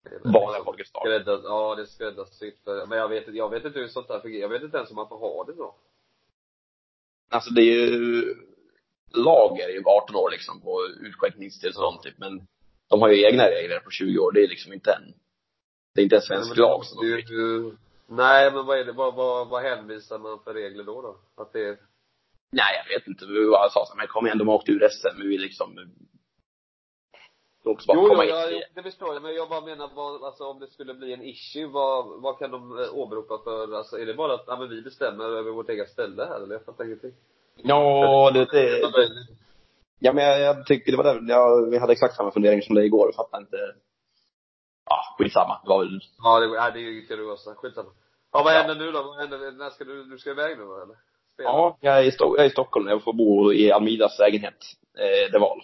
det 0.05 0.15
är 0.15 0.33
Vanliga 0.33 0.65
folkets 0.65 0.93
dag. 0.93 1.03
ja 1.45 1.75
det 1.75 1.83
är 1.83 1.87
skräddarsytt 1.87 2.67
men 2.89 2.99
jag 2.99 3.09
vet 3.09 3.35
jag 3.35 3.51
vet 3.51 3.65
inte 3.65 3.79
hur 3.79 3.89
sånt 3.89 4.09
där 4.09 4.21
fungerar. 4.21 4.43
Jag 4.43 4.49
vet 4.49 4.63
inte 4.63 4.77
ens 4.77 4.91
om 4.91 4.97
man 4.97 5.09
får 5.09 5.19
ha 5.19 5.45
det 5.45 5.55
så. 5.55 5.75
Alltså 7.31 7.51
det 7.51 7.61
är 7.61 7.89
ju, 7.89 8.35
lager 9.15 9.69
är 9.69 9.73
ju 9.73 9.83
18 9.85 10.17
år 10.17 10.31
liksom 10.31 10.61
på 10.61 10.81
utskänkningstillstånd 11.01 12.03
typ, 12.03 12.19
men 12.19 12.47
de 12.89 13.03
har 13.03 13.09
ju 13.09 13.27
egna 13.27 13.45
regler 13.45 13.81
på 13.81 13.91
20 13.91 14.19
år. 14.19 14.33
Det 14.33 14.45
är 14.45 14.49
liksom 14.49 14.73
inte 14.73 14.93
en, 14.93 15.15
det 15.95 16.01
är 16.01 16.03
inte 16.03 16.17
en 16.17 16.23
svensk 16.23 16.55
det 16.55 16.61
lag 16.61 16.85
som 16.85 17.03
de 17.03 17.07
ju, 17.09 17.21
ju, 17.21 17.77
Nej, 18.07 18.53
men 18.53 18.67
vad 18.67 18.79
är 18.79 18.85
det, 18.85 18.93
vad, 18.93 19.15
vad, 19.15 19.49
vad 19.49 19.63
hänvisar 19.63 20.19
man 20.19 20.39
för 20.45 20.55
regler 20.55 20.85
då 20.85 21.03
då? 21.03 21.43
Att 21.43 21.53
det 21.53 21.69
är, 21.69 21.77
Nej, 22.61 22.73
jag 22.81 22.95
vet 22.95 23.09
inte. 23.09 23.27
Vi 23.27 23.51
bara 23.51 23.71
sa 23.71 23.85
så 23.87 23.93
här, 23.93 23.99
men 23.99 24.07
kom 24.07 24.27
igen, 24.27 24.39
de 24.39 24.49
har 24.49 24.55
åkt 24.55 24.69
ur 24.69 24.89
SM. 24.89 25.21
Vi 25.23 25.29
vill 25.29 25.41
liksom, 25.41 25.75
de 27.65 27.71
också 27.71 27.87
bara 27.87 27.99
jo, 27.99 28.09
komma 28.09 28.25
ja, 28.25 28.51
in. 28.51 28.57
jo, 28.57 28.61
det 28.75 28.83
förstår 28.83 29.15
jag, 29.15 29.23
men 29.23 29.35
jag 29.35 29.49
bara 29.49 29.61
menar 29.61 29.91
vad, 29.95 30.25
alltså 30.25 30.45
om 30.45 30.61
det 30.61 30.67
skulle 30.67 30.95
bli 30.95 31.13
en 31.13 31.23
issue, 31.23 31.67
vad, 31.67 32.23
vad 32.23 32.39
kan 32.39 32.51
de 32.51 32.79
eh, 32.79 32.95
åberopa 32.95 33.39
för, 33.45 33.73
alltså 33.79 33.99
är 33.99 34.07
det 34.07 34.15
bara 34.15 34.35
att, 34.35 34.45
ja 34.47 34.57
men 34.59 34.69
vi 34.69 34.83
bestämmer 34.83 35.25
över 35.25 35.51
vårt 35.51 35.69
eget 35.69 35.89
ställe 35.89 36.25
här 36.25 36.41
eller? 36.43 36.55
Jag 36.55 36.65
fattar 36.65 36.85
ingenting. 36.85 37.13
Ja, 37.57 38.31
det, 38.35 38.45
det, 38.45 38.81
ja 39.99 40.13
men 40.13 40.25
jag, 40.25 40.41
jag 40.41 40.67
tycker 40.67 40.93
det 40.93 40.97
var 40.97 41.05
där, 41.05 41.21
ja, 41.29 41.69
vi 41.71 41.79
hade 41.79 41.93
exakt 41.93 42.17
samma 42.17 42.31
fundering 42.31 42.63
som 42.63 42.75
det 42.75 42.85
igår. 42.85 43.07
Jag 43.09 43.15
fattar 43.15 43.39
inte. 43.41 43.57
Ja, 44.87 45.15
skitsamma. 45.19 45.61
Det 45.63 45.69
var 45.69 45.79
väl, 45.85 46.01
Ja, 46.23 46.41
det, 46.41 46.47
ja, 46.47 46.71
det 46.71 46.79
är 46.79 46.91
ju 46.91 47.07
kuriosa. 47.07 47.55
Skitsamma. 47.55 47.91
Ja, 48.33 48.43
vad 48.45 48.53
Ja. 48.55 48.59
händer 48.59 48.75
nu 48.75 48.93
då? 48.93 49.03
Vad 49.03 49.17
händer, 49.17 49.53
när 49.53 49.71
ska 49.71 49.85
du, 49.85 50.05
du 50.05 50.19
ska 50.19 50.31
iväg 50.31 50.59
nu 50.59 50.65
då, 50.65 50.83
eller? 50.83 50.97
Spela? 51.35 51.49
ja, 51.49 51.79
jag 51.81 51.99
är, 51.99 52.03
i 52.03 52.13
jag 52.19 52.39
är 52.41 52.45
i 52.45 52.51
Stockholm. 52.51 52.89
Jag 52.89 53.03
får 53.05 53.13
bo 53.13 53.53
i 53.53 53.73
Almidas 53.73 54.19
lägenhet, 54.19 54.59
eh, 54.99 55.33
det 55.33 55.39
val. 55.39 55.61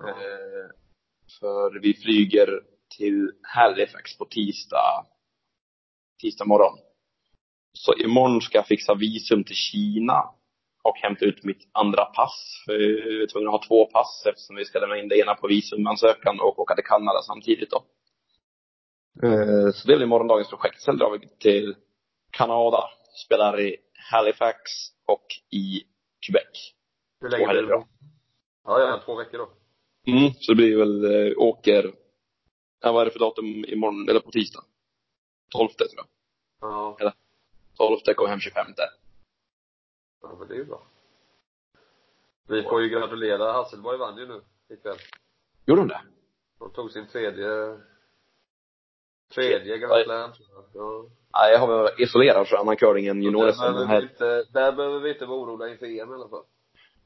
Eh, 0.00 0.70
för 1.40 1.80
vi 1.80 1.94
flyger 1.94 2.60
till 2.98 3.32
Halifax 3.42 4.18
på 4.18 4.24
tisdag, 4.24 5.06
tisdag 6.20 6.44
morgon. 6.44 6.78
Så 7.72 7.94
imorgon 7.94 8.40
ska 8.40 8.58
jag 8.58 8.66
fixa 8.66 8.94
visum 8.94 9.44
till 9.44 9.56
Kina 9.56 10.22
och 10.82 10.96
hämta 10.96 11.24
ut 11.24 11.44
mitt 11.44 11.68
andra 11.72 12.04
pass. 12.04 12.62
För 12.66 12.72
jag 12.72 13.22
är 13.22 13.26
tvungen 13.26 13.48
att 13.48 13.54
ha 13.54 13.66
två 13.68 13.86
pass 13.86 14.22
eftersom 14.26 14.56
vi 14.56 14.64
ska 14.64 14.78
lämna 14.78 14.98
in 14.98 15.08
det 15.08 15.18
ena 15.18 15.34
på 15.34 15.46
visumansökan 15.46 16.40
och 16.40 16.58
åka 16.58 16.74
till 16.74 16.84
Kanada 16.84 17.22
samtidigt 17.22 17.70
då. 17.70 17.84
Eh, 19.22 19.70
Så 19.72 19.88
det 19.88 19.96
blir 19.96 20.06
morgondagens 20.06 20.48
projekt. 20.50 20.82
Sen 20.82 20.96
drar 20.98 21.10
vi 21.10 21.28
till 21.28 21.76
Kanada, 22.30 22.84
spelar 23.26 23.60
i 23.60 23.76
Halifax 24.10 24.60
och 25.06 25.26
i 25.50 25.82
Quebec. 26.26 26.74
Hur 27.20 27.28
länge 27.28 27.48
blir 27.48 27.62
det? 27.62 27.68
då. 27.68 27.86
Ja, 28.64 28.80
ja, 28.80 29.00
två 29.04 29.14
veckor 29.14 29.38
då. 29.38 29.48
Mm, 30.12 30.32
så 30.40 30.52
det 30.52 30.56
blir 30.56 30.76
väl, 30.78 31.04
eh, 31.04 31.32
åker, 31.38 31.94
ja, 32.80 32.92
vad 32.92 33.00
är 33.00 33.04
det 33.04 33.10
för 33.10 33.18
datum 33.18 33.64
imorgon, 33.64 34.08
eller 34.08 34.20
på 34.20 34.30
tisdag? 34.30 34.64
12 35.50 35.68
tror 35.68 35.88
jag. 35.96 36.06
Ja. 36.98 37.12
12 37.76 38.14
kom 38.16 38.28
hem 38.28 38.40
25. 38.40 38.66
Ja, 40.22 40.36
men 40.38 40.48
det 40.48 40.54
är 40.54 40.58
ju 40.58 40.64
bra. 40.64 40.82
Vi 42.48 42.62
får 42.62 42.82
ju 42.82 42.88
gratulera. 42.88 43.52
Hasselborg 43.52 43.98
vann 43.98 44.18
ju 44.18 44.26
nu 44.26 44.40
ikväll. 44.74 44.96
Gjorde 45.66 45.80
de 45.80 45.88
det? 45.88 46.00
De 46.58 46.72
tog 46.72 46.90
sin 46.90 47.06
tredje, 47.06 47.78
tredje 49.34 49.76
jag. 49.76 50.06
Ja. 50.74 51.04
Nej, 51.34 51.52
jag 51.52 51.58
har 51.58 51.66
väl 51.82 51.92
isolerat 52.00 52.46
tror 52.48 52.56
jag, 52.58 52.60
amaköringen 52.60 53.20
Där 53.20 53.24
junior-SM. 53.26 53.86
här- 53.86 54.02
inte, 54.02 54.44
där 54.52 54.72
behöver 54.72 54.98
vi 55.00 55.12
inte 55.12 55.26
vara 55.26 55.38
oroliga 55.40 55.68
inför 55.72 55.86
EM 55.86 56.10
i 56.10 56.14
alla 56.14 56.28
fall. 56.28 56.44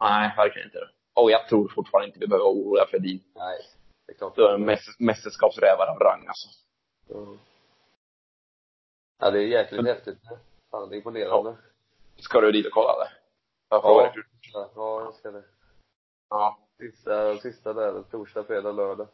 Nej, 0.01 0.35
verkligen 0.37 0.69
inte. 0.69 0.79
Och 1.15 1.31
jag 1.31 1.49
tror 1.49 1.69
fortfarande 1.69 2.07
inte 2.07 2.19
vi 2.19 2.27
behöver 2.27 2.45
vara 2.45 2.55
oroliga 2.55 2.87
för 2.87 2.97
Edin. 2.97 3.21
Nej. 3.35 3.59
Det 4.07 4.13
är 4.13 4.17
klart. 4.17 4.37
Du 4.37 4.45
är 4.47 4.55
en 4.55 4.71
mäs- 4.71 4.97
mästerskapsrävar 4.99 5.87
av 5.87 5.99
rang 5.99 6.27
alltså. 6.27 6.49
Ja. 7.09 7.27
Ja, 9.21 9.31
det 9.31 9.39
är 9.39 9.47
jäkligt 9.47 9.87
häftigt. 9.87 10.19
Fan, 10.71 10.89
det 10.89 10.95
är 10.95 10.97
imponerande. 10.97 11.57
Ska 12.19 12.41
du 12.41 12.53
dit 12.53 12.67
och 12.67 12.73
kolla 12.73 12.93
eller? 12.95 13.13
Jag 13.71 13.83
får 13.83 13.91
Ja. 13.91 13.95
vara 13.95 14.13
Ja, 14.53 14.71
ja 14.75 15.01
jag 15.05 15.15
ska 15.15 15.31
det. 15.31 15.45
ja. 16.31 16.59
Sista, 16.81 17.37
sista 17.37 17.73
där, 17.73 18.03
torsdag, 18.11 18.45
fredag, 18.45 18.73
lördag. 18.73 19.09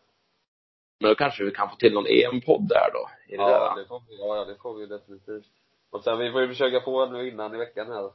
Men 1.00 1.08
då 1.10 1.14
kanske 1.14 1.44
vi 1.44 1.50
kan 1.50 1.70
få 1.70 1.76
till 1.76 1.94
någon 1.94 2.06
EM-podd 2.06 2.68
där 2.68 2.90
då. 2.92 3.08
I 3.28 3.36
det 3.36 3.42
Ja, 3.42 3.74
där. 3.74 3.82
det 3.82 3.88
får 3.88 4.00
vi, 4.08 4.18
ja, 4.18 4.44
det 4.44 4.56
får 4.62 4.74
vi 4.74 4.86
definitivt. 4.86 5.46
Och 5.90 6.04
sen, 6.04 6.18
vi 6.18 6.32
får 6.32 6.40
ju 6.40 6.48
försöka 6.48 6.80
få 6.80 7.06
nu 7.06 7.28
innan 7.28 7.54
i 7.54 7.58
veckan 7.58 7.86
här. 7.92 8.10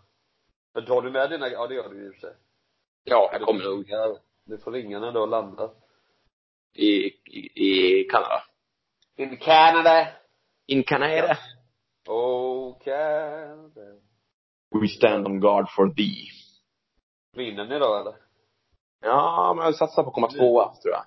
Men 0.74 0.86
tar 0.86 1.02
du 1.02 1.12
med 1.12 1.30
dina, 1.30 1.50
ja 1.50 1.68
det 1.68 1.76
gör 1.76 1.90
du 1.90 1.96
ju 1.96 2.06
i 2.08 2.10
och 2.10 2.14
för 2.14 2.22
sig. 2.22 2.36
Ja, 3.04 3.30
jag 3.34 3.42
kommer 3.42 3.64
nog 3.64 3.86
Du 4.46 4.58
får 4.58 4.72
ringa 4.72 5.00
när 5.00 5.12
du 5.12 5.20
har 5.20 5.28
landat. 5.28 5.76
i, 6.76 7.06
i, 7.26 7.52
i 7.56 8.04
Kanada. 8.04 8.44
In 9.18 9.38
Canada. 9.38 10.08
In 10.68 10.84
Canada. 10.84 11.38
Oh, 12.08 12.78
Canada. 12.84 13.82
We 14.82 14.88
stand 14.88 15.28
on 15.28 15.40
guard 15.40 15.70
for 15.76 15.88
thee. 15.90 16.30
Vinner 17.34 17.66
ni 17.66 17.80
då 17.80 17.96
eller? 17.96 18.16
Ja, 19.02 19.54
men 19.56 19.66
jag 19.66 19.76
satsar 19.76 20.04
på 20.04 20.10
att 20.10 20.16
komma 20.16 20.28
tvåa, 20.32 20.74
tror 20.84 20.94
jag. 20.94 21.04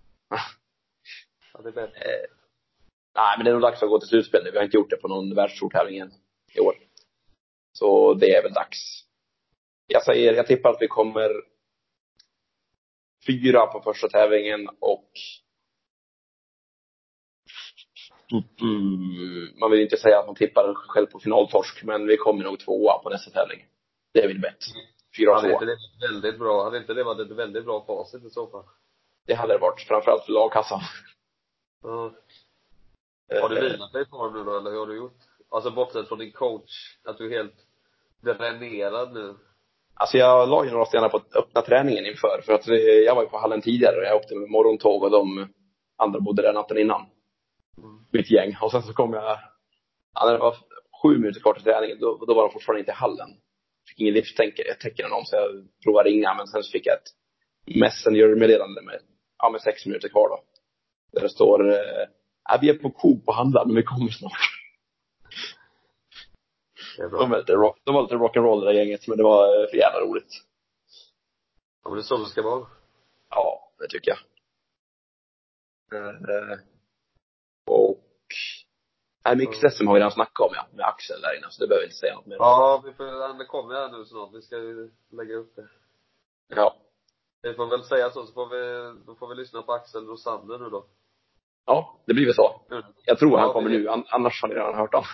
Ja, 1.55 1.61
det 1.63 1.69
är 1.69 1.73
bättre. 1.73 2.01
Eh, 2.01 2.29
nej, 3.15 3.35
men 3.37 3.45
det 3.45 3.51
är 3.51 3.53
nog 3.53 3.63
dags 3.63 3.83
att 3.83 3.89
gå 3.89 3.99
till 3.99 4.09
slutspel 4.09 4.45
nu. 4.45 4.51
Vi 4.51 4.57
har 4.57 4.65
inte 4.65 4.77
gjort 4.77 4.91
det 4.91 4.97
på 4.97 5.09
någon 5.09 5.35
världstourtävling 5.35 5.99
än 5.99 6.13
i 6.55 6.61
år. 6.61 6.75
Så 7.73 8.15
det 8.15 8.35
är 8.35 8.43
väl 8.43 8.53
dags. 8.53 9.05
Jag 9.87 10.05
säger, 10.05 10.35
jag 10.35 10.47
tippar 10.47 10.71
att 10.71 10.83
vi 10.83 10.89
kommer 10.89 11.31
fyra 13.27 13.67
på 13.67 13.81
första 13.81 14.09
tävlingen 14.09 14.69
och 14.81 15.11
man 19.61 19.71
vill 19.71 19.81
inte 19.81 19.97
säga 19.97 20.19
att 20.19 20.27
man 20.27 20.35
tippar 20.35 20.75
själv 20.75 21.07
på 21.07 21.19
finaltorsk, 21.19 21.83
men 21.83 22.07
vi 22.07 22.17
kommer 22.17 22.45
nog 22.45 22.61
tvåa 22.61 22.99
på 22.99 23.11
nästa 23.11 23.31
tävling. 23.31 23.67
Det 24.13 24.23
är 24.23 24.29
väl 24.29 24.41
bett. 24.41 24.65
Fyra 25.17 25.31
och 25.31 25.37
Hade 25.37 25.49
två. 25.49 25.55
inte 25.55 25.65
det 25.65 25.77
varit 25.77 26.13
väldigt 26.13 26.39
bra, 26.39 26.65
hade 26.65 26.79
inte 26.79 26.95
det 26.95 27.05
varit 27.05 27.31
ett 27.31 27.37
väldigt 27.37 27.65
bra 27.65 27.85
facit 27.87 28.25
i 28.25 28.31
så 28.31 28.47
fall? 28.47 28.65
Det 29.27 29.35
hade 29.35 29.53
det 29.53 29.59
varit. 29.59 29.81
Framförallt 29.81 30.25
för 30.25 30.33
lagkassan. 30.33 30.81
Ja. 31.83 32.13
Har 33.43 33.49
du 33.49 33.61
vilat 33.61 33.93
dig 33.93 34.03
ett 34.03 34.11
tag 34.11 34.33
nu 34.35 34.45
då, 34.45 34.59
eller 34.59 34.71
hur 34.71 34.79
har 34.79 34.87
du 34.87 34.97
gjort? 34.97 35.19
Alltså 35.51 35.71
bortsett 35.71 36.09
från 36.09 36.19
din 36.19 36.33
coach, 36.33 36.99
att 37.05 37.19
du 37.19 37.27
är 37.27 37.39
helt 37.39 37.57
dränerad 38.23 39.13
nu. 39.13 39.35
Alltså 39.95 40.19
jag 40.19 40.49
la 40.49 40.65
ju 40.65 40.71
några 40.71 40.85
stenar 40.85 41.09
på 41.09 41.17
att 41.17 41.37
öppna 41.37 41.63
träningen 41.63 42.07
inför. 42.07 42.43
För 42.47 42.53
att 42.53 42.69
eh, 42.69 42.75
jag 42.77 43.15
var 43.15 43.23
ju 43.23 43.29
på 43.29 43.39
hallen 43.39 43.61
tidigare 43.61 43.97
och 43.97 44.05
jag 44.05 44.17
åkte 44.17 44.35
med 44.35 44.51
morgontåg 44.51 45.03
och 45.03 45.11
de 45.11 45.49
andra 45.97 46.21
bodde 46.21 46.43
där 46.43 46.53
natten 46.53 46.79
innan. 46.79 47.01
Mm. 47.79 48.05
Mitt 48.13 48.31
gäng. 48.31 48.57
Och 48.61 48.71
sen 48.71 48.83
så 48.83 48.93
kom 48.93 49.13
jag, 49.13 49.39
ja, 50.15 50.25
när 50.25 50.33
det 50.33 50.39
var 50.39 50.57
sju 51.03 51.19
minuter 51.19 51.41
kvar 51.41 51.55
till 51.55 51.63
träningen, 51.63 51.99
då, 52.01 52.25
då 52.27 52.35
var 52.35 52.43
de 52.43 52.53
fortfarande 52.53 52.81
inte 52.81 52.93
i 52.93 52.95
hallen. 52.95 53.29
Fick 53.89 54.01
ingen 54.01 54.15
livstecken 54.15 55.13
om 55.13 55.25
så 55.25 55.37
jag 55.37 55.51
provade 55.85 56.11
ringa 56.11 56.35
men 56.35 56.47
sen 56.47 56.63
så 56.63 56.71
fick 56.71 56.87
jag 56.87 56.95
ett 56.95 57.11
messenger-meddelande 57.77 58.83
med, 58.83 59.01
ja 59.39 59.51
med 59.51 59.61
sex 59.61 59.87
minuter 59.87 60.09
kvar 60.09 60.29
då. 60.29 60.52
Där 61.13 61.23
det 61.23 61.29
står, 61.29 61.71
eh, 61.71 62.09
ja, 62.45 62.59
vi 62.61 62.71
är 62.71 62.75
på 62.75 62.91
Coop 62.91 63.29
och 63.29 63.35
handlar 63.35 63.67
men 63.67 63.77
vi 63.77 63.83
kommer 63.83 64.11
snart. 64.11 64.33
Det 66.97 67.03
är 67.03 67.09
bra. 67.09 67.21
De 67.21 67.31
var 67.31 67.39
lite, 67.39 67.53
rock, 67.53 67.79
de 67.85 67.95
var 67.95 68.03
lite 68.03 68.15
rock'n'roll 68.15 68.61
det 68.61 68.67
där 68.67 68.73
gänget 68.73 69.09
men 69.09 69.17
det 69.17 69.25
var 69.25 69.63
eh, 69.63 69.71
för 69.71 69.77
jävla 69.77 70.01
roligt. 70.01 70.33
Ja, 71.85 71.91
men 71.91 71.97
det 71.97 72.01
är 72.01 72.03
så 72.03 72.17
det 72.17 72.27
ska 72.27 72.43
vara. 72.43 72.67
Ja, 73.31 73.73
det 73.79 73.89
tycker 73.89 74.11
jag. 74.11 74.19
Eh, 75.95 76.59
och 77.67 77.99
Nej, 79.25 79.37
Mixed 79.37 79.73
SM 79.73 79.87
har 79.87 79.95
vi 79.95 80.01
redan 80.01 80.13
snackat 80.13 80.47
om 80.49 80.53
ja, 80.55 80.67
med 80.73 80.87
Axel 80.87 81.21
där 81.21 81.39
inne, 81.39 81.47
så 81.51 81.63
det 81.63 81.69
behöver 81.69 81.83
vi 81.83 81.87
inte 81.87 81.97
säga 81.97 82.15
något 82.15 82.27
mer. 82.27 82.37
Ja, 82.37 82.83
vi 82.85 82.93
får, 82.93 83.05
han 83.29 83.47
kommer 83.47 83.75
här 83.75 83.89
nu 83.89 84.05
snart. 84.05 84.35
Vi 84.35 84.43
ska 84.43 84.57
ju 84.57 84.91
lägga 85.11 85.35
upp 85.35 85.57
det. 85.57 85.69
Ja. 86.49 86.77
Vi 87.43 87.55
får 87.55 87.67
väl 87.67 87.85
säga 87.85 88.11
så, 88.11 88.27
så 88.27 88.33
får 88.33 88.47
vi, 88.47 88.63
då 89.07 89.15
får 89.15 89.29
vi 89.29 89.35
lyssna 89.35 89.63
på 89.63 89.73
Axel 89.73 90.07
Rosander 90.07 90.59
nu 90.59 90.71
då. 90.71 90.87
Ja, 91.67 91.99
det 92.07 92.15
blir 92.15 92.25
väl 92.27 92.35
så. 92.35 92.61
Mm. 92.71 92.85
Jag 93.05 93.19
tror 93.19 93.39
han 93.39 93.47
Ja, 93.47 93.53
kommer 93.53 93.71
vi- 93.71 93.79
nu, 93.79 93.89
an- 93.89 94.05
annars 94.09 94.43
har 94.43 94.49
ni 94.49 94.55
redan 94.55 94.75
hört 94.75 94.95
om. 94.95 95.05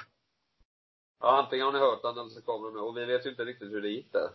Ja, 1.21 1.39
antingen 1.43 1.67
har 1.67 1.73
ni 1.73 1.79
hört 1.79 2.01
han 2.03 2.19
eller 2.19 2.29
så 2.29 2.43
kommer 2.43 2.65
han 2.69 2.75
nu. 2.75 2.81
Och 2.81 2.97
vi 2.97 3.05
vet 3.05 3.27
ju 3.27 3.31
inte 3.31 3.45
riktigt 3.45 3.73
hur 3.73 3.83
det 3.83 3.89
gick 3.89 4.13
där. 4.13 4.31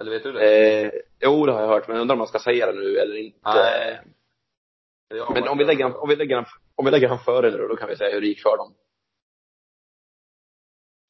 Eller 0.00 0.10
vet 0.10 0.22
du 0.22 0.32
det? 0.32 0.80
Eh, 0.84 0.92
jo, 1.20 1.46
det 1.46 1.52
har 1.52 1.60
jag 1.60 1.68
hört, 1.68 1.88
men 1.88 1.96
jag 1.96 2.00
undrar 2.02 2.14
om 2.14 2.18
man 2.18 2.26
ska 2.28 2.38
säga 2.38 2.66
det 2.66 2.72
nu 2.72 2.96
eller 2.96 3.16
inte. 3.16 3.38
Nej. 3.44 4.00
Men 5.34 5.48
om 5.48 5.58
vi 5.58 5.64
lägger, 5.64 5.84
han- 5.84 5.96
om 5.96 6.08
vi 6.08 6.16
lägger, 6.16 6.36
han- 6.36 6.46
om 6.74 6.84
vi 6.84 6.90
lägger 6.90 7.08
han 7.08 7.18
före 7.18 7.50
nu 7.50 7.68
då, 7.68 7.76
kan 7.76 7.88
vi 7.88 7.96
säga 7.96 8.14
hur 8.14 8.20
det 8.20 8.26
gick 8.26 8.42
för 8.42 8.56
dem. 8.56 8.74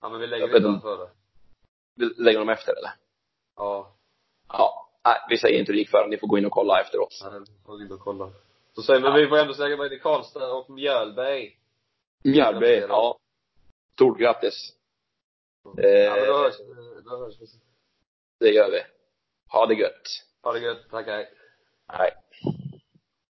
Ja, 0.00 0.08
men 0.08 0.20
vi 0.20 0.26
lägger 0.26 0.56
inte 0.56 0.68
han 0.68 0.80
före. 0.80 1.08
Vi 1.94 2.04
lägger 2.04 2.38
dem 2.38 2.48
efter 2.48 2.72
eller? 2.78 2.90
Ja. 3.56 3.96
Ja. 4.48 4.88
Nej, 5.04 5.16
vi 5.28 5.38
säger 5.38 5.58
inte 5.60 5.72
hur 5.72 5.74
det 5.76 5.78
gick 5.80 5.90
för 5.90 6.00
dem. 6.00 6.10
Ni 6.10 6.18
får 6.18 6.26
gå 6.26 6.38
in 6.38 6.46
och 6.46 6.52
kolla 6.52 6.80
efteråt. 6.80 7.20
Nej, 7.30 7.40
vi 7.40 7.46
får 7.66 7.82
inte 7.82 7.96
kolla. 8.00 8.30
Så 8.74 8.82
säger, 8.82 9.00
men 9.00 9.14
vi 9.14 9.28
får 9.28 9.36
ändå 9.36 9.54
säga 9.54 9.76
det 9.76 9.94
är 9.94 9.98
Karlstad 9.98 10.52
och 10.52 10.70
Mjölberg. 10.70 11.58
Mjällby, 12.24 12.80
ja. 12.88 13.18
Stort 13.94 14.18
grattis. 14.18 14.72
Eh, 15.78 15.88
Ja, 15.90 16.16
men 16.16 16.26
då 16.26 16.38
hörs, 16.38 16.54
då 17.04 17.16
hörs 17.16 17.34
vi. 17.40 17.46
det 18.38 18.50
gör 18.52 18.70
vi. 18.70 18.82
Ha 19.48 19.66
det 19.66 19.74
gött. 19.74 20.08
Ha 20.42 20.52
det 20.52 20.58
gött. 20.58 20.90
Tack, 20.90 21.06
hej. 21.06 21.28
Nej. 21.98 22.10